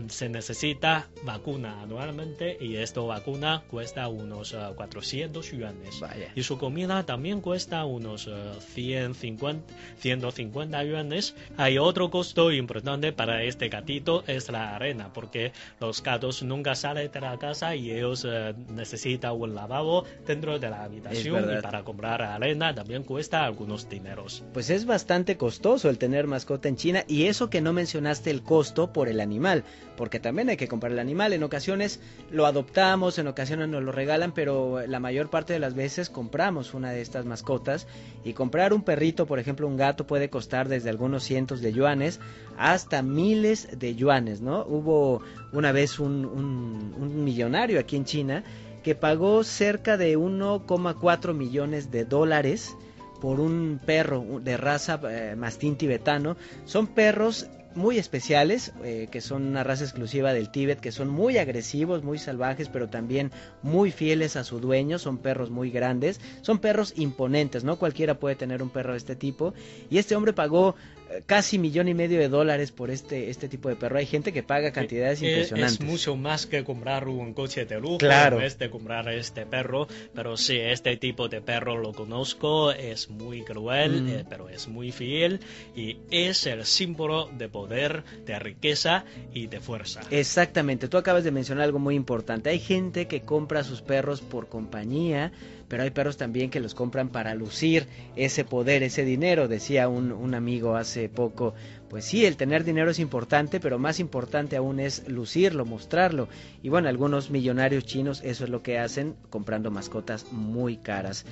[0.10, 6.00] Se necesita vacuna anualmente y esta vacuna cuesta unos eh, 400 yuanes.
[6.00, 6.32] Vaya.
[6.36, 8.32] Y su comida también cuesta unos eh,
[8.74, 11.36] 150, 150 yuanes.
[11.58, 17.12] Hay otro costo importante para este gatito, es la arena, porque los gatos nunca salen
[17.12, 21.84] de la casa y ellos eh, necesitan un lavabo dentro de la habitación y para
[21.84, 24.44] comprar arena también cuesta algunos dineros.
[24.54, 28.44] Pues es bastante costoso el tener mascota en China y eso que no mencionaste el
[28.44, 29.64] costo por el animal,
[29.98, 32.00] porque también hay que comprar el animal, en ocasiones
[32.32, 36.74] lo adoptamos, en ocasiones nos lo regalan, pero la mayor parte de las veces compramos
[36.74, 37.88] una de estas mascotas
[38.24, 42.20] y comprar un perrito, por ejemplo un gato, puede costar desde algunos cientos de yuanes
[42.58, 44.66] hasta miles de yuanes, ¿no?
[44.66, 45.22] Hubo
[45.52, 48.44] una vez un, un- millonario aquí en China
[48.84, 52.76] que pagó cerca de 1,4 millones de dólares
[53.22, 56.36] por un perro de raza eh, mastín tibetano.
[56.66, 61.38] Son perros muy especiales, eh, que son una raza exclusiva del Tíbet, que son muy
[61.38, 66.60] agresivos, muy salvajes, pero también muy fieles a su dueño, son perros muy grandes, son
[66.60, 69.54] perros imponentes, no cualquiera puede tener un perro de este tipo,
[69.90, 70.76] y este hombre pagó
[71.26, 73.98] casi millón y medio de dólares por este, este tipo de perro.
[73.98, 75.74] Hay gente que paga cantidades Eh, impresionantes.
[75.74, 78.38] Es mucho más que comprar un coche de lujo Claro.
[78.38, 79.88] en vez de comprar este perro.
[80.14, 84.10] Pero sí, este tipo de perro lo conozco, es muy cruel, Mm.
[84.10, 85.40] eh, pero es muy fiel
[85.76, 90.02] y es el símbolo de poder, de riqueza y de fuerza.
[90.10, 92.50] Exactamente, tú acabas de mencionar algo muy importante.
[92.50, 95.32] Hay gente que compra a sus perros por compañía,
[95.68, 99.48] pero hay perros también que los compran para lucir ese poder, ese dinero.
[99.48, 101.54] Decía un, un amigo hace poco,
[101.90, 106.28] pues sí, el tener dinero es importante, pero más importante aún es lucirlo, mostrarlo.
[106.62, 111.26] Y bueno, algunos millonarios chinos eso es lo que hacen comprando mascotas muy caras.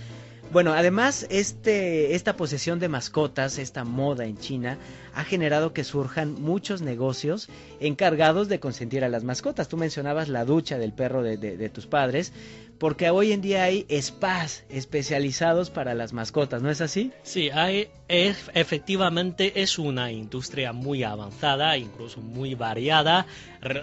[0.51, 4.77] Bueno, además este, esta posesión de mascotas, esta moda en China,
[5.15, 7.47] ha generado que surjan muchos negocios
[7.79, 9.69] encargados de consentir a las mascotas.
[9.69, 12.33] Tú mencionabas la ducha del perro de, de- de tus padres,
[12.81, 17.11] porque hoy en día hay spas especializados para las mascotas, ¿no es así?
[17.21, 23.25] Sí, hay, es- efectivamente es una industria muy avanzada, incluso muy variada.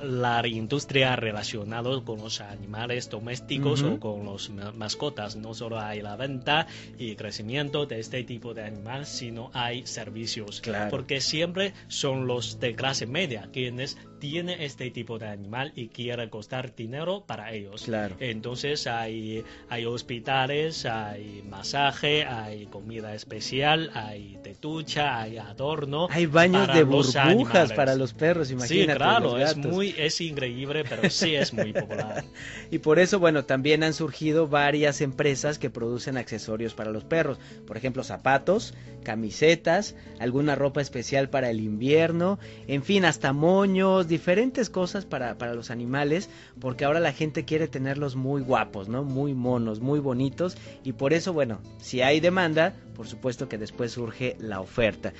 [0.03, 3.95] La industria relacionada con los animales domésticos Ujú.
[3.95, 5.37] o con los ma- mascotas.
[5.37, 6.66] No solo hay la venta
[6.99, 10.61] y crecimiento de este tipo de animal, sino hay servicios.
[10.61, 10.91] Claro.
[10.91, 16.29] Porque siempre son los de clase media quienes tienen este tipo de animal y quieren
[16.29, 17.83] costar dinero para ellos.
[17.83, 18.16] Claro.
[18.18, 26.09] Entonces hay, hay hospitales, hay masaje, hay comida especial, hay tetucha, hay adorno.
[26.11, 27.73] Hay baños de burbujas animales.
[27.73, 28.93] para los perros, imagínate.
[28.93, 32.25] Sí, claro, los es muy, es increíble, pero sí es muy popular.
[32.71, 37.39] Y por eso, bueno, también han surgido varias empresas que producen accesorios para los perros.
[37.66, 44.69] Por ejemplo, zapatos, camisetas, alguna ropa especial para el invierno, en fin, hasta moños, diferentes
[44.69, 46.29] cosas para, para los animales,
[46.61, 49.05] porque ahora la gente quiere tenerlos muy guapos, ¿no?
[49.05, 50.57] Muy monos, muy bonitos.
[50.85, 55.12] Y por eso, bueno, si hay demanda, por supuesto que después surge la oferta.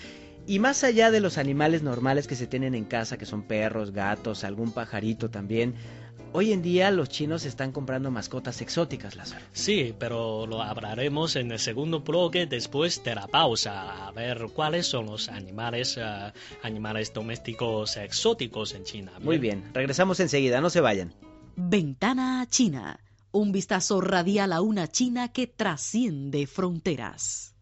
[0.49, 3.93] Y más allá de los animales normales que se tienen en casa, que son perros,
[3.93, 5.75] gatos, algún pajarito también,
[6.33, 9.45] hoy en día los chinos están comprando mascotas exóticas, Lázaro.
[9.53, 14.89] Sí, pero lo hablaremos en el segundo bloque después de la pausa, a ver cuáles
[14.89, 16.33] son los animales, eh,
[16.65, 19.13] animales domésticos exóticos en China.
[19.21, 21.15] Muy bien, regresamos enseguida, no se vayan.
[21.55, 22.99] Ventana a China.
[23.31, 27.55] Un vistazo radial a una China que trasciende fronteras.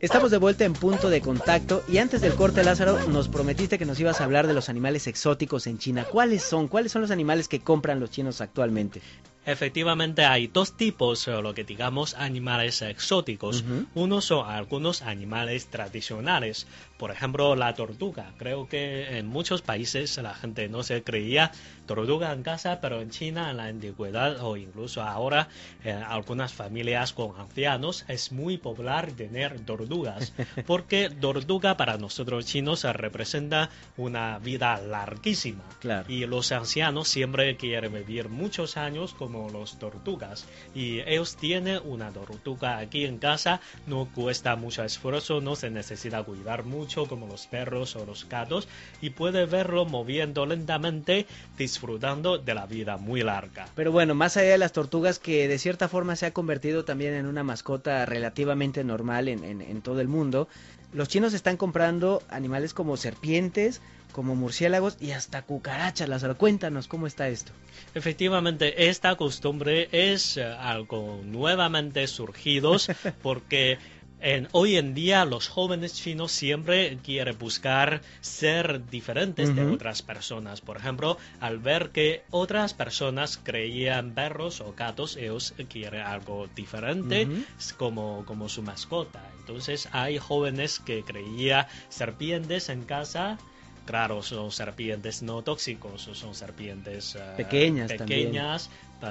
[0.00, 3.84] Estamos de vuelta en punto de contacto y antes del corte Lázaro nos prometiste que
[3.84, 6.06] nos ibas a hablar de los animales exóticos en China.
[6.08, 6.68] ¿Cuáles son?
[6.68, 9.02] ¿Cuáles son los animales que compran los chinos actualmente?
[9.44, 13.62] Efectivamente hay dos tipos, lo que digamos, animales exóticos.
[13.62, 13.86] Ujú.
[13.94, 16.68] Uno son algunos animales tradicionales,
[16.98, 18.32] por ejemplo la tortuga.
[18.36, 21.52] Creo que en muchos países la gente no se creía
[21.86, 25.48] tortuga en casa, pero en China en la antigüedad o incluso ahora
[25.84, 30.32] en algunas familias con ancianos es muy popular tener tortugas,
[30.66, 35.64] porque tortuga para nosotros chinos eh, representa una vida larguísima.
[35.78, 36.12] Claro.
[36.12, 40.46] Y los ancianos siempre quieren vivir muchos años como los tortugas.
[40.74, 46.22] Y ellos tienen una tortuga aquí en casa, no cuesta mucho esfuerzo, no se necesita
[46.24, 48.68] cuidar mucho como los perros o los gatos.
[49.00, 51.26] Y puede verlo moviendo lentamente,
[51.56, 53.66] disfrutando de la vida muy larga.
[53.74, 57.14] Pero bueno, más allá de las tortugas que de cierta forma se ha convertido también
[57.14, 60.48] en una mascota relativamente normal en, en- en todo el mundo,
[60.92, 63.82] los chinos están comprando animales como serpientes,
[64.12, 66.08] como murciélagos y hasta cucarachas.
[66.08, 67.52] Lázaro, cuéntanos cómo está esto.
[67.94, 72.88] Efectivamente, esta costumbre es eh, algo nuevamente surgidos
[73.22, 73.76] porque
[74.20, 80.60] en, hoy en día los jóvenes chinos siempre quieren buscar ser diferentes de otras personas.
[80.60, 87.28] Por ejemplo, al ver que otras personas creían perros o gatos, ellos quieren algo diferente
[87.76, 89.22] como, como su mascota.
[89.40, 93.38] Entonces hay jóvenes que creían serpientes en casa.
[93.86, 98.36] Claro, son serpientes no tóxicos, son serpientes eh, Pequeñas también.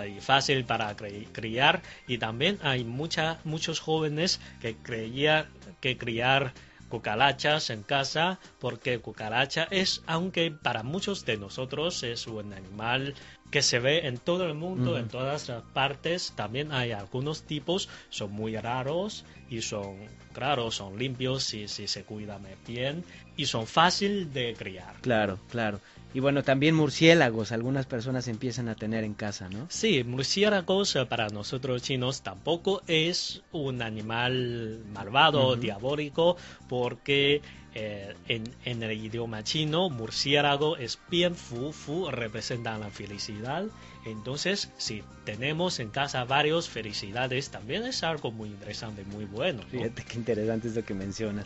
[0.08, 1.82] Y fácil para cri- criar.
[2.08, 5.48] Y también hay mucha, muchos jóvenes que creían
[5.80, 6.54] que criar
[6.90, 13.14] cucarachas en casa porque cucaracha es, aunque para muchos de nosotros es un animal
[13.52, 17.88] que se ve en todo el mundo, en todas las partes, también hay algunos tipos,
[18.10, 19.98] son muy raros y son,
[20.34, 23.06] claro, son limpios si, si se cuidan bien
[23.38, 24.96] y son fácil de criar.
[25.02, 25.80] Claro, claro.
[26.18, 29.68] Y bueno, también murciélagos, algunas personas empiezan a tener en casa, ¿no?
[29.70, 35.62] Sí, murciélagos eh, para nosotros chinos tampoco es un animal malvado, Ujú.
[35.62, 36.36] diabólico,
[36.68, 37.44] porque
[37.76, 43.68] eh, en, en el idioma chino, murciélago es bien fu, fu representa la felicidad.
[44.04, 49.60] Entonces, si tenemos en casa varios felicidades, también es algo muy interesante, muy bueno.
[49.60, 49.70] ¿no?
[49.70, 51.46] Fíjate qué interesante es lo que mencionas.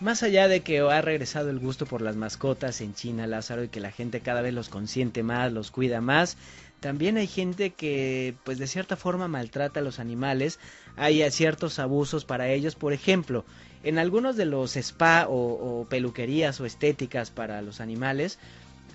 [0.00, 3.68] Más allá de que ha regresado el gusto por las mascotas en China, Lázaro, y
[3.68, 6.36] que la gente cada vez los consiente más, los cuida más,
[6.78, 10.60] también hay gente que, pues de cierta forma, maltrata a los animales.
[10.96, 12.76] Hay ciertos abusos para ellos.
[12.76, 13.44] Por ejemplo,
[13.82, 18.38] en algunos de los spa o, o peluquerías o estéticas para los animales,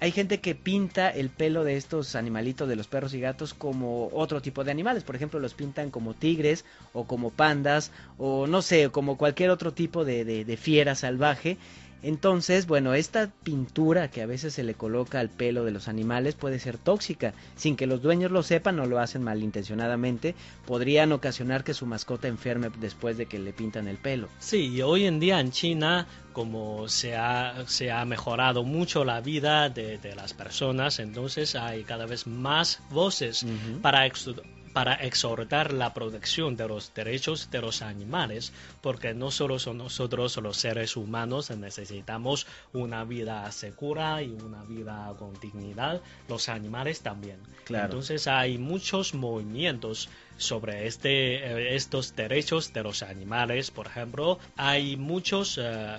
[0.03, 4.09] hay gente que pinta el pelo de estos animalitos de los perros y gatos como
[4.11, 5.03] otro tipo de animales.
[5.03, 9.73] Por ejemplo, los pintan como tigres o como pandas o no sé, como cualquier otro
[9.73, 11.57] tipo de, de- de fiera salvaje.
[12.03, 16.35] Entonces, bueno, esta pintura que a veces se le coloca al pelo de los animales
[16.35, 17.33] puede ser tóxica.
[17.55, 20.35] Sin que los dueños lo sepan o lo hacen malintencionadamente,
[20.65, 24.27] podrían ocasionar que su mascota enferme después de que le pintan el pelo.
[24.39, 29.21] Sí, y hoy en día en China, como se ha, se ha mejorado mucho la
[29.21, 33.45] vida de, de las personas, entonces hay cada vez más voces
[33.81, 34.29] para, ex-
[34.73, 38.51] para exhortar la protección de los derechos de los animales,
[38.81, 45.13] porque no solo son nosotros los seres humanos necesitamos una vida segura y una vida
[45.17, 47.37] con dignidad, los animales también.
[47.65, 47.85] Claro.
[47.85, 53.71] Entonces hay muchos movimientos sobre este, eh, estos derechos de los animales.
[53.71, 55.57] Por ejemplo, hay muchos...
[55.61, 55.97] eh,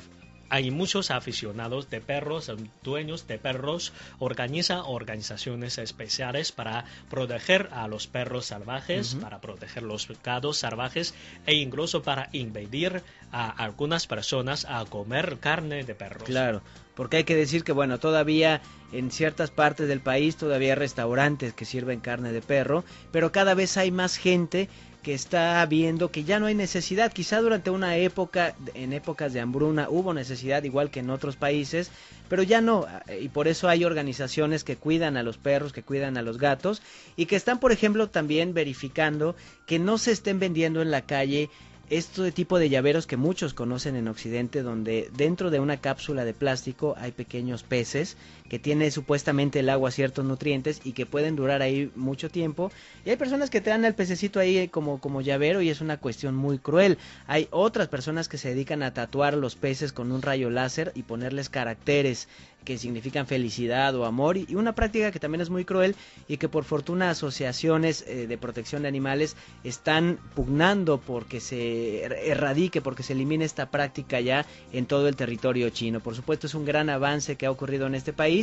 [0.50, 2.50] hay muchos aficionados de perros,
[2.82, 10.08] dueños de perros, organizan organizaciones especiales para proteger a los perros salvajes, para proteger los
[10.22, 11.14] gatos salvajes
[11.46, 16.24] e incluso para impedir a algunas personas a comer carne de perros.
[16.24, 16.62] Claro,
[16.94, 18.60] porque hay que decir que bueno, todavía
[18.92, 23.54] en ciertas partes del país todavía hay restaurantes que sirven carne de perro, pero cada
[23.54, 24.68] vez hay más gente
[25.04, 27.12] que está viendo que ya no hay necesidad.
[27.12, 31.90] Quizá durante una época, en épocas de hambruna, hubo necesidad igual que en otros países,
[32.28, 32.86] pero ya no.
[33.20, 36.82] Y por eso hay organizaciones que cuidan a los perros, que cuidan a los gatos,
[37.16, 39.36] y que están, por ejemplo, también verificando
[39.66, 41.50] que no se estén vendiendo en la calle
[41.90, 46.32] este tipo de llaveros que muchos conocen en Occidente, donde dentro de una cápsula de
[46.32, 48.16] plástico hay pequeños peces
[48.48, 52.70] que tiene supuestamente el agua ciertos nutrientes y que pueden durar ahí mucho tiempo.
[53.04, 55.96] Y hay personas que te dan el pececito ahí como, como llavero y es una
[55.98, 56.98] cuestión muy cruel.
[57.26, 61.02] Hay otras personas que se dedican a tatuar los peces con un rayo láser y
[61.04, 62.28] ponerles caracteres
[62.64, 65.96] que significan felicidad o amor y y una práctica que también es muy cruel
[66.28, 72.16] y que por fortuna asociaciones eh, de protección de animales están pugnando porque se er-
[72.24, 76.00] erradique, porque se elimine esta práctica ya en todo el territorio chino.
[76.00, 78.33] Por supuesto es un gran avance que ha ocurrido en este país,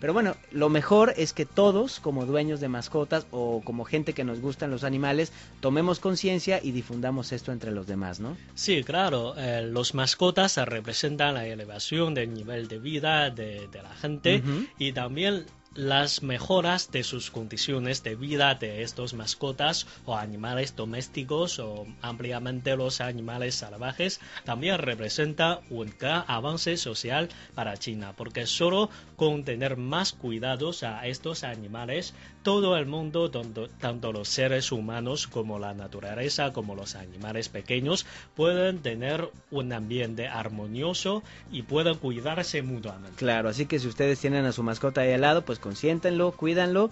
[0.00, 4.24] pero bueno, lo mejor es que todos como dueños de mascotas o como gente que
[4.24, 8.36] nos gustan los animales tomemos conciencia y difundamos esto entre los demás, ¿no?
[8.54, 13.94] Sí, claro, eh, los mascotas representan la elevación del nivel de vida de, de la
[13.94, 14.42] gente
[14.78, 15.44] y también
[15.74, 22.74] las mejoras de sus condiciones de vida de estos mascotas o animales domésticos o ampliamente
[22.74, 29.76] los animales salvajes también representa un gran avance social para China porque solo con tener
[29.76, 35.74] más cuidados a estos animales todo el mundo tanto, tanto los seres humanos como la
[35.74, 43.48] naturaleza como los animales pequeños pueden tener un ambiente armonioso y pueden cuidarse mutuamente Claro,
[43.48, 46.90] así que si ustedes tienen a su mascota ahí al lado, pues consiéntenlo, cuídanlo,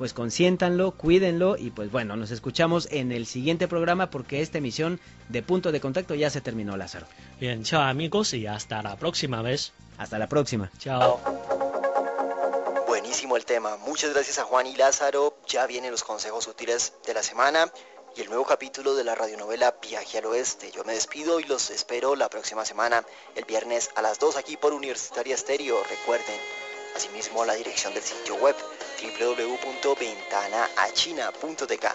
[0.00, 4.98] pues consiéntanlo, cuídenlo y pues bueno, nos escuchamos en el siguiente programa porque esta emisión
[5.28, 7.06] de Punto de Contacto ya se terminó, Lázaro.
[7.38, 9.72] Bien, chao amigos y hasta la próxima vez.
[9.98, 10.70] Hasta la próxima.
[10.78, 11.20] Chao.
[13.10, 13.76] El tema.
[13.76, 15.36] Muchas gracias a Juan y Lázaro.
[15.48, 17.72] Ya vienen los consejos útiles de la semana
[18.16, 20.70] y el nuevo capítulo de la radionovela Viaje al Oeste.
[20.70, 23.04] Yo me despido y los espero la próxima semana,
[23.34, 25.82] el viernes a las 2 aquí por Universitaria Estéreo.
[25.90, 26.40] Recuerden,
[26.94, 28.54] asimismo la dirección del sitio web
[29.02, 31.86] www.ventanaachina.tk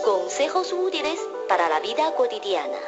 [0.04, 2.78] Consejos útiles para la vida cotidiana.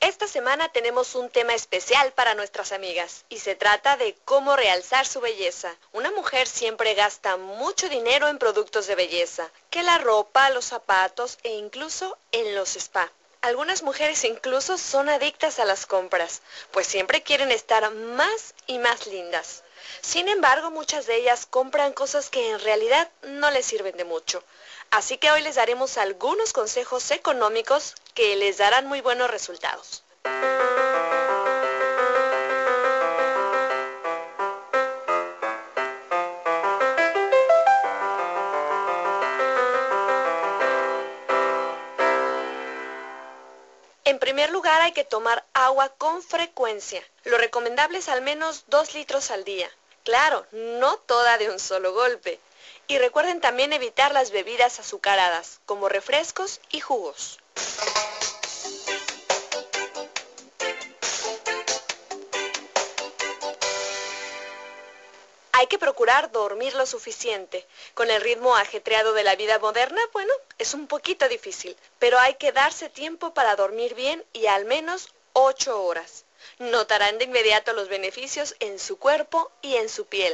[0.00, 5.06] Esta semana tenemos un tema especial para nuestras amigas y se trata de cómo realzar
[5.06, 5.72] su belleza.
[5.92, 11.38] Una mujer siempre gasta mucho dinero en productos de belleza, que la ropa, los zapatos
[11.44, 13.12] e incluso en los spa.
[13.42, 19.06] Algunas mujeres incluso son adictas a las compras, pues siempre quieren estar más y más
[19.06, 19.62] lindas.
[20.00, 24.42] Sin embargo, muchas de ellas compran cosas que en realidad no les sirven de mucho.
[24.90, 30.02] Así que hoy les daremos algunos consejos económicos que les darán muy buenos resultados.
[44.20, 47.02] Primer lugar hay que tomar agua con frecuencia.
[47.24, 49.68] Lo recomendable es al menos 2 litros al día.
[50.04, 52.38] Claro, no toda de un solo golpe.
[52.86, 57.40] Y recuerden también evitar las bebidas azucaradas, como refrescos y jugos.
[65.60, 67.66] Hay que procurar dormir lo suficiente.
[67.92, 72.36] Con el ritmo ajetreado de la vida moderna, bueno, es un poquito difícil, pero hay
[72.36, 76.24] que darse tiempo para dormir bien y al menos 8 horas.
[76.60, 80.32] Notarán de inmediato los beneficios en su cuerpo y en su piel.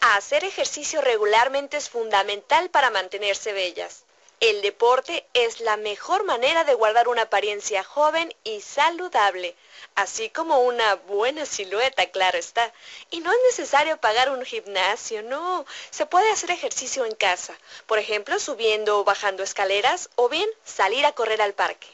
[0.00, 4.04] Hacer ejercicio regularmente es fundamental para mantenerse bellas.
[4.40, 9.54] El deporte es la mejor manera de guardar una apariencia joven y saludable,
[9.96, 12.72] así como una buena silueta, claro está.
[13.10, 15.66] Y no es necesario pagar un gimnasio, no.
[15.90, 21.04] Se puede hacer ejercicio en casa, por ejemplo, subiendo o bajando escaleras o bien salir
[21.04, 21.88] a correr al parque.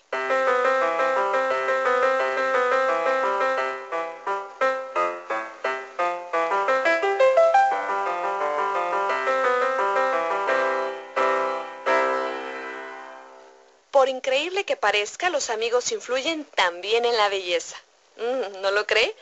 [14.07, 17.77] Por increíble que parezca, los amigos influyen también en la belleza.
[18.17, 19.13] Mm, ¿No lo cree?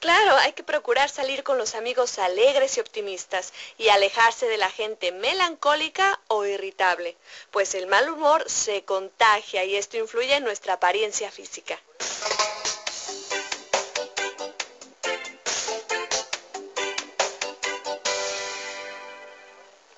[0.00, 4.68] Claro, hay que procurar salir con los amigos alegres y optimistas y alejarse de la
[4.68, 7.14] gente melancólica o irritable,
[7.52, 11.78] pues el mal humor se contagia y esto influye en nuestra apariencia física.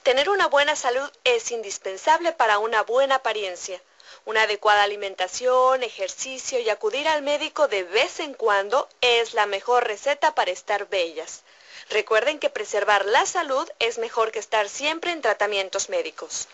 [0.02, 3.80] Tener una buena salud es indispensable para una buena apariencia.
[4.26, 9.86] Una adecuada alimentación, ejercicio y acudir al médico de vez en cuando es la mejor
[9.86, 11.42] receta para estar bellas.
[11.90, 16.48] Recuerden que preservar la salud es mejor que estar siempre en tratamientos médicos.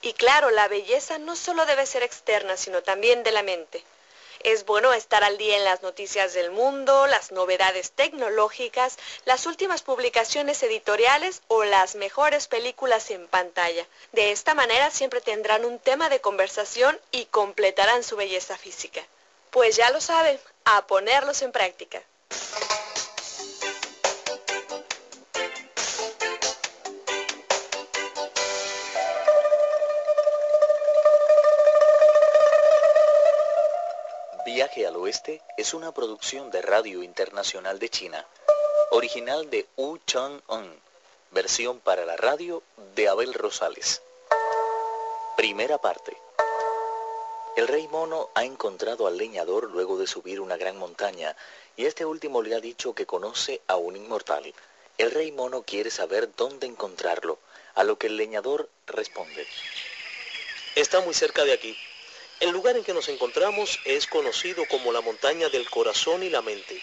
[0.00, 3.84] Y claro, la belleza no solo debe ser externa, sino también de la mente.
[4.44, 9.82] Es bueno estar al día en las noticias del mundo, las novedades tecnológicas, las últimas
[9.82, 13.86] publicaciones editoriales o las mejores películas en pantalla.
[14.10, 19.00] De esta manera siempre tendrán un tema de conversación y completarán su belleza física.
[19.50, 22.02] Pues ya lo saben, a ponerlos en práctica.
[35.02, 38.24] Oeste es una producción de Radio Internacional de China,
[38.92, 40.80] original de Wu Chang-un,
[41.32, 42.62] versión para la radio
[42.94, 44.00] de Abel Rosales.
[45.36, 46.16] Primera parte.
[47.56, 51.36] El rey mono ha encontrado al leñador luego de subir una gran montaña
[51.74, 54.54] y este último le ha dicho que conoce a un inmortal.
[54.98, 57.40] El rey mono quiere saber dónde encontrarlo,
[57.74, 59.48] a lo que el leñador responde.
[60.76, 61.76] Está muy cerca de aquí.
[62.40, 66.42] El lugar en que nos encontramos es conocido como la montaña del corazón y la
[66.42, 66.82] mente.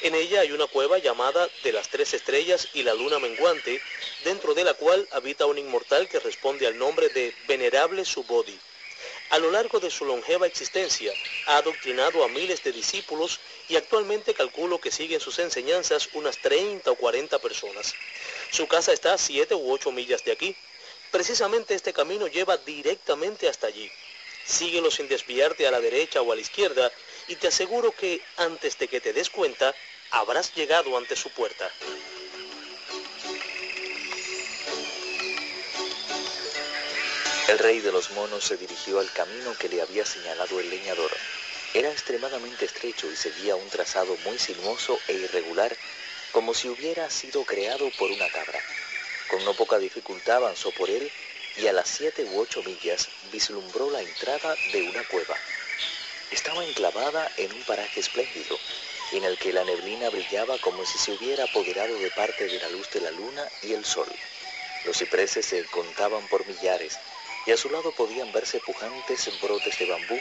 [0.00, 3.80] En ella hay una cueva llamada de las tres estrellas y la luna menguante,
[4.24, 8.58] dentro de la cual habita un inmortal que responde al nombre de Venerable Subodhi.
[9.30, 11.12] A lo largo de su longeva existencia,
[11.46, 16.90] ha adoctrinado a miles de discípulos y actualmente calculo que siguen sus enseñanzas unas 30
[16.90, 17.94] o 40 personas.
[18.50, 20.54] Su casa está a 7 u 8 millas de aquí.
[21.10, 23.90] Precisamente este camino lleva directamente hasta allí.
[24.46, 26.92] Síguelo sin desviarte a la derecha o a la izquierda
[27.28, 29.74] y te aseguro que antes de que te des cuenta,
[30.10, 31.70] habrás llegado ante su puerta.
[37.48, 41.10] El rey de los monos se dirigió al camino que le había señalado el leñador.
[41.72, 45.76] Era extremadamente estrecho y seguía un trazado muy sinuoso e irregular,
[46.32, 48.60] como si hubiera sido creado por una cabra.
[49.28, 51.10] Con no poca dificultad avanzó por él
[51.56, 55.36] y a las siete u ocho millas vislumbró la entrada de una cueva.
[56.30, 58.58] Estaba enclavada en un paraje espléndido,
[59.12, 62.68] en el que la neblina brillaba como si se hubiera apoderado de parte de la
[62.70, 64.08] luz de la luna y el sol.
[64.84, 66.98] Los cipreses se contaban por millares,
[67.46, 70.18] y a su lado podían verse pujantes brotes de bambú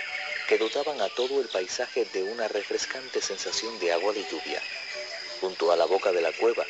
[0.47, 4.61] que dotaban a todo el paisaje de una refrescante sensación de agua de lluvia.
[5.41, 6.65] Junto a la boca de la cueva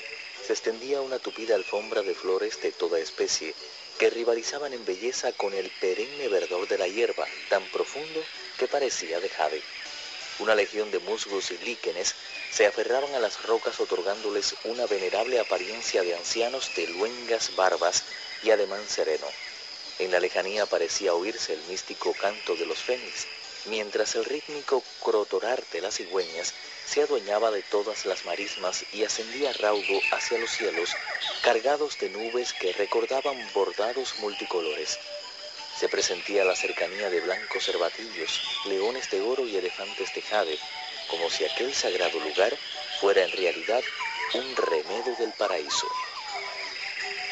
[0.46, 3.54] se extendía una tupida alfombra de flores de toda especie
[3.98, 8.24] que rivalizaban en belleza con el perenne verdor de la hierba, tan profundo
[8.58, 9.62] que parecía de jade.
[10.40, 12.16] Una legión de musgos y líquenes
[12.52, 18.04] se aferraban a las rocas otorgándoles una venerable apariencia de ancianos de luengas barbas
[18.44, 19.28] y ademán sereno.
[20.00, 23.28] En la lejanía parecía oírse el místico canto de los fénix,
[23.66, 26.54] mientras el rítmico crotorar de las cigüeñas
[26.86, 30.96] se adueñaba de todas las marismas y ascendía raudo hacia los cielos,
[31.42, 35.00] cargados de nubes que recordaban bordados multicolores.
[35.80, 40.60] Se presentía la cercanía de blancos cervatillos, leones de oro y elefantes de jade,
[41.10, 42.56] como si aquel sagrado lugar
[43.00, 43.84] fuera en realidad
[44.34, 45.88] un remedo del paraíso.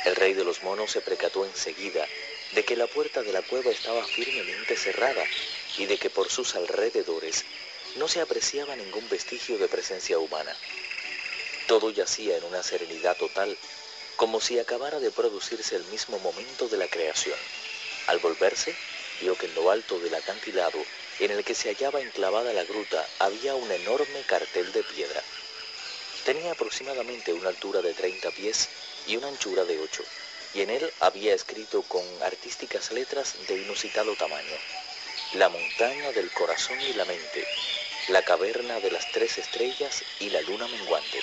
[0.05, 2.07] El rey de los monos se precató enseguida
[2.53, 5.23] de que la puerta de la cueva estaba firmemente cerrada
[5.77, 7.45] y de que por sus alrededores
[7.95, 10.55] no se apreciaba ningún vestigio de presencia humana.
[11.67, 13.57] Todo yacía en una serenidad total,
[14.15, 17.37] como si acabara de producirse el mismo momento de la creación.
[18.07, 18.75] Al volverse,
[19.21, 20.79] vio que en lo alto del acantilado,
[21.19, 25.23] en el que se hallaba enclavada la gruta, había un enorme cartel de piedra.
[26.25, 28.69] Tenía aproximadamente una altura de 30 pies
[29.07, 30.03] y una anchura de 8,
[30.53, 34.55] y en él había escrito con artísticas letras de inusitado tamaño,
[35.33, 37.47] la montaña del corazón y la mente,
[38.09, 41.21] la caverna de las tres estrellas y la luna menguante.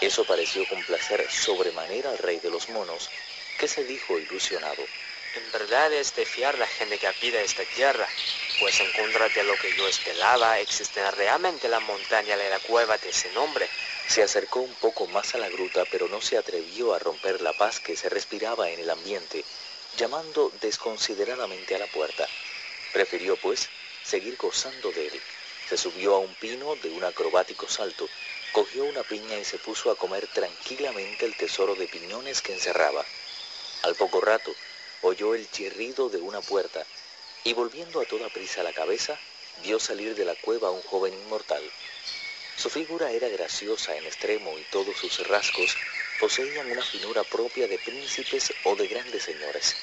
[0.00, 3.10] Eso pareció complacer sobremanera al rey de los monos,
[3.58, 4.84] que se dijo ilusionado.
[5.34, 8.06] En verdad es de fiar la gente que habita esta tierra,
[8.60, 12.96] pues en contra de lo que yo esperaba, existe realmente la montaña de la cueva
[12.96, 13.68] de ese nombre.
[14.06, 17.52] Se acercó un poco más a la gruta, pero no se atrevió a romper la
[17.54, 19.44] paz que se respiraba en el ambiente,
[19.96, 22.28] llamando desconsideradamente a la puerta.
[22.96, 23.68] Prefirió, pues,
[24.02, 25.20] seguir gozando de él.
[25.68, 28.08] Se subió a un pino de un acrobático salto,
[28.52, 33.04] cogió una piña y se puso a comer tranquilamente el tesoro de piñones que encerraba.
[33.82, 34.50] Al poco rato,
[35.02, 36.86] oyó el chirrido de una puerta
[37.44, 39.20] y volviendo a toda prisa la cabeza,
[39.62, 41.70] vio salir de la cueva a un joven inmortal.
[42.56, 45.76] Su figura era graciosa en extremo y todos sus rasgos
[46.20, 49.76] poseían una finura propia de príncipes o de grandes señores.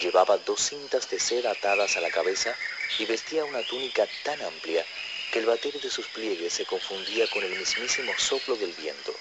[0.00, 2.54] Llevaba dos cintas de seda atadas a la cabeza
[2.98, 4.84] y vestía una túnica tan amplia
[5.32, 9.14] que el batir de sus pliegues se confundía con el mismísimo soplo del viento.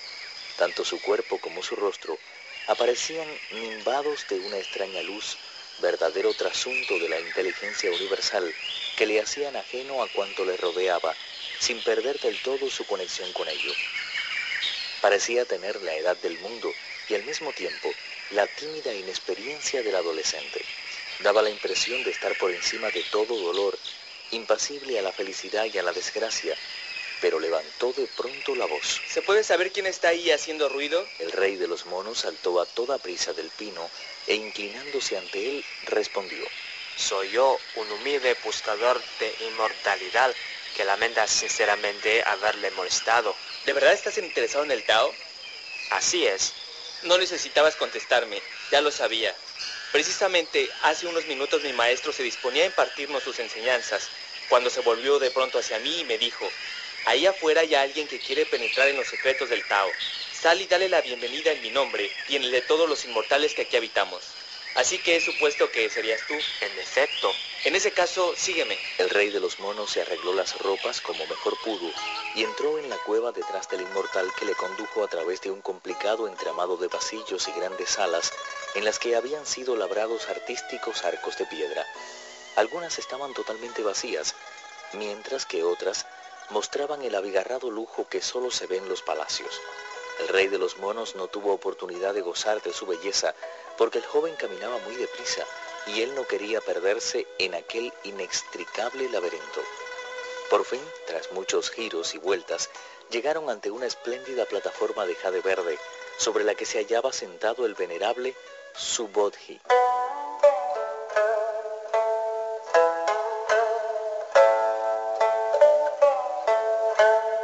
[0.57, 2.17] Tanto su cuerpo como su rostro
[2.67, 5.37] aparecían nimbados de una extraña luz,
[5.79, 8.53] verdadero trasunto de la inteligencia universal
[8.97, 11.15] que le hacían ajeno a cuanto le rodeaba,
[11.59, 13.73] sin perder del todo su conexión con ello.
[15.05, 16.73] Parecía tener la edad del mundo
[17.07, 17.93] y al mismo tiempo
[18.31, 20.65] la tímida inexperiencia del adolescente.
[21.19, 23.77] Daba la impresión de estar por encima de todo dolor,
[24.31, 26.57] impasible a la felicidad y a la desgracia,
[27.21, 28.99] pero levantó de pronto la voz.
[29.07, 31.07] ¿Se puede saber quién está ahí haciendo ruido?
[31.19, 33.87] El rey de los monos saltó a toda prisa del pino
[34.25, 36.43] e inclinándose ante él respondió.
[36.95, 40.33] Soy yo, un humilde buscador de inmortalidad
[40.75, 43.35] que lamenta sinceramente haberle molestado.
[43.65, 45.11] ¿De verdad estás interesado en el Tao?
[45.89, 46.53] Así es.
[47.03, 48.39] No necesitabas contestarme,
[48.71, 49.35] ya lo sabía.
[49.91, 54.09] Precisamente hace unos minutos mi maestro se disponía a impartirnos sus enseñanzas,
[54.49, 56.47] cuando se volvió de pronto hacia mí y me dijo,
[57.05, 59.89] ahí afuera hay alguien que quiere penetrar en los secretos del Tao.
[60.39, 63.55] Sal y dale la bienvenida en mi nombre y en el de todos los inmortales
[63.55, 64.21] que aquí habitamos.
[64.75, 66.33] Así que he supuesto que serías tú.
[66.33, 67.31] En efecto.
[67.63, 68.77] En ese caso, sígueme.
[68.97, 71.89] El rey de los monos se arregló las ropas como mejor pudo
[72.35, 75.61] y entró en la cueva detrás del inmortal que le condujo a través de un
[75.61, 78.33] complicado entramado de pasillos y grandes salas
[78.75, 81.85] en las que habían sido labrados artísticos arcos de piedra.
[82.57, 84.35] Algunas estaban totalmente vacías,
[84.93, 86.05] mientras que otras
[86.49, 89.61] mostraban el abigarrado lujo que solo se ve en los palacios.
[90.19, 93.33] El rey de los monos no tuvo oportunidad de gozar de su belleza
[93.77, 95.45] porque el joven caminaba muy deprisa
[95.87, 99.61] y él no quería perderse en aquel inextricable laberinto.
[100.49, 102.69] Por fin, tras muchos giros y vueltas,
[103.09, 105.77] llegaron ante una espléndida plataforma de jade verde,
[106.17, 108.35] sobre la que se hallaba sentado el venerable
[108.75, 109.59] Subodhi.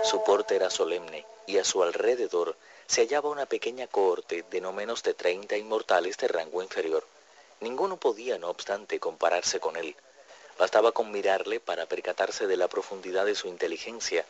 [0.03, 2.57] Su porte era solemne y a su alrededor
[2.91, 7.07] se hallaba una pequeña cohorte de no menos de treinta inmortales de rango inferior.
[7.61, 9.95] Ninguno podía, no obstante, compararse con él.
[10.59, 14.25] Bastaba con mirarle para percatarse de la profundidad de su inteligencia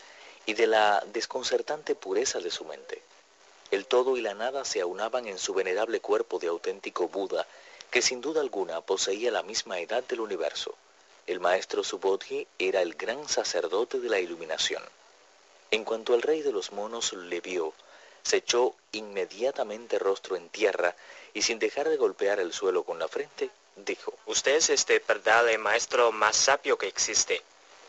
[0.45, 3.01] y de la desconcertante pureza de su mente.
[3.71, 7.47] El todo y la nada se aunaban en su venerable cuerpo de auténtico Buda,
[7.89, 10.75] que sin duda alguna poseía la misma edad del universo.
[11.25, 14.83] El maestro Subodhi era el gran sacerdote de la iluminación.
[15.71, 17.73] En cuanto el rey de los monos le vio,
[18.23, 20.95] se echó inmediatamente rostro en tierra
[21.33, 25.49] y sin dejar de golpear el suelo con la frente, dijo, Usted es este verdad
[25.49, 27.41] el maestro más sabio que existe.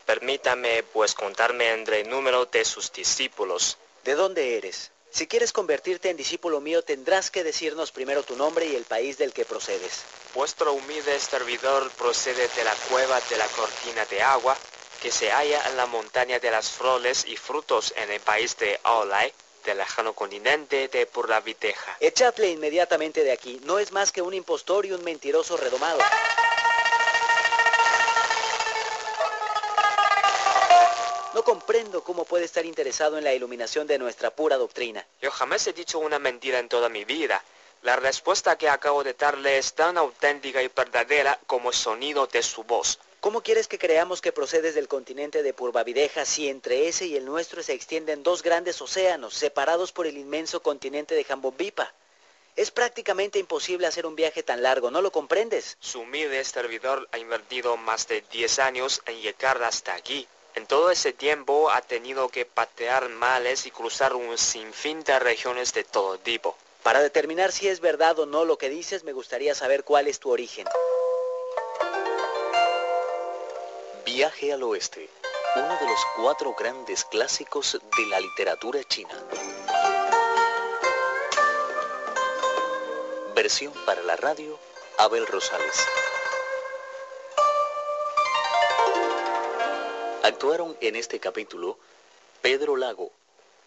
[0.05, 3.77] Permítame pues contarme entre el número de sus discípulos.
[4.03, 4.91] ¿De dónde eres?
[5.13, 9.17] Si quieres convertirte en discípulo mío, tendrás que decirnos primero tu nombre y el país
[9.19, 10.01] del que procedes.
[10.33, 14.57] Vuestro humilde servidor procede de la cueva de la cortina de agua,
[15.03, 18.79] que se halla en la montaña de las flores y frutos en el país de
[18.83, 19.31] Aolai,
[19.63, 21.97] del lejano continente de Purraviteja.
[21.99, 23.59] Echadle inmediatamente de aquí.
[23.63, 25.99] No es más que un impostor y un mentiroso redomado.
[31.33, 35.03] No comprendo cómo puede estar interesado en la iluminación de nuestra pura doctrina.
[35.19, 37.43] Yo jamás he dicho una mentira en toda mi vida.
[37.81, 42.43] La respuesta que acabo de darle es tan auténtica y verdadera como el sonido de
[42.43, 42.99] su voz.
[43.23, 47.23] ¿Cómo quieres que creamos que procedes del continente de Purvavideja si entre ese y el
[47.23, 51.93] nuestro se extienden dos grandes océanos separados por el inmenso continente de Jambombipa?
[52.57, 55.77] Es prácticamente imposible hacer un viaje tan largo, ¿no lo comprendes?
[55.79, 60.27] Su humilde servidor ha invertido más de 10 años en llegar hasta aquí.
[60.55, 65.71] En todo ese tiempo ha tenido que patear males y cruzar un sinfín de regiones
[65.73, 66.57] de todo tipo.
[66.83, 70.19] Para determinar si es verdad o no lo que dices, me gustaría saber cuál es
[70.19, 70.67] tu origen.
[74.15, 75.09] Viaje al oeste,
[75.55, 79.19] uno de los cuatro grandes clásicos de la literatura china.
[83.33, 84.59] Versión para la radio,
[84.99, 85.83] Abel Rosales.
[90.21, 91.79] Actuaron en este capítulo
[92.43, 93.11] Pedro Lago,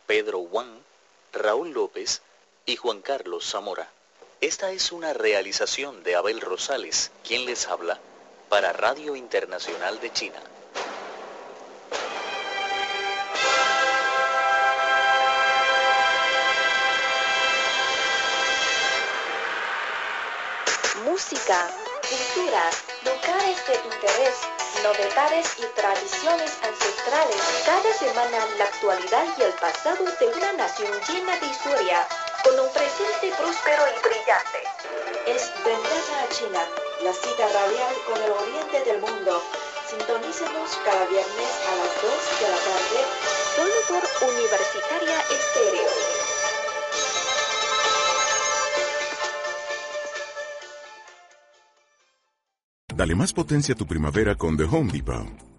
[0.07, 0.79] Pedro Wang,
[1.33, 2.23] Raúl López
[2.67, 3.91] y Juan Carlos Zamora.
[4.41, 8.01] Esta es una realización de Abel Rosales, quien les habla,
[8.49, 10.41] para Radio Internacional de China.
[21.05, 21.71] Música,
[22.09, 22.71] cultura,
[23.05, 24.35] lugares de interés,
[24.83, 27.43] novedades y tradiciones ancestrales.
[27.65, 32.07] Cada semana la actualidad y el pasado de una nación llena de historia,
[32.45, 34.96] con un presente próspero y brillante.
[35.27, 36.61] Es Ventana a China,
[37.03, 39.43] la cita radial con el oriente del mundo.
[39.91, 42.99] Sintonícenos cada viernes a las 2 de la tarde,
[43.57, 45.91] solo por Universitaria Estéreo.
[52.95, 55.56] Dale más potencia a tu primavera con The Home Depot.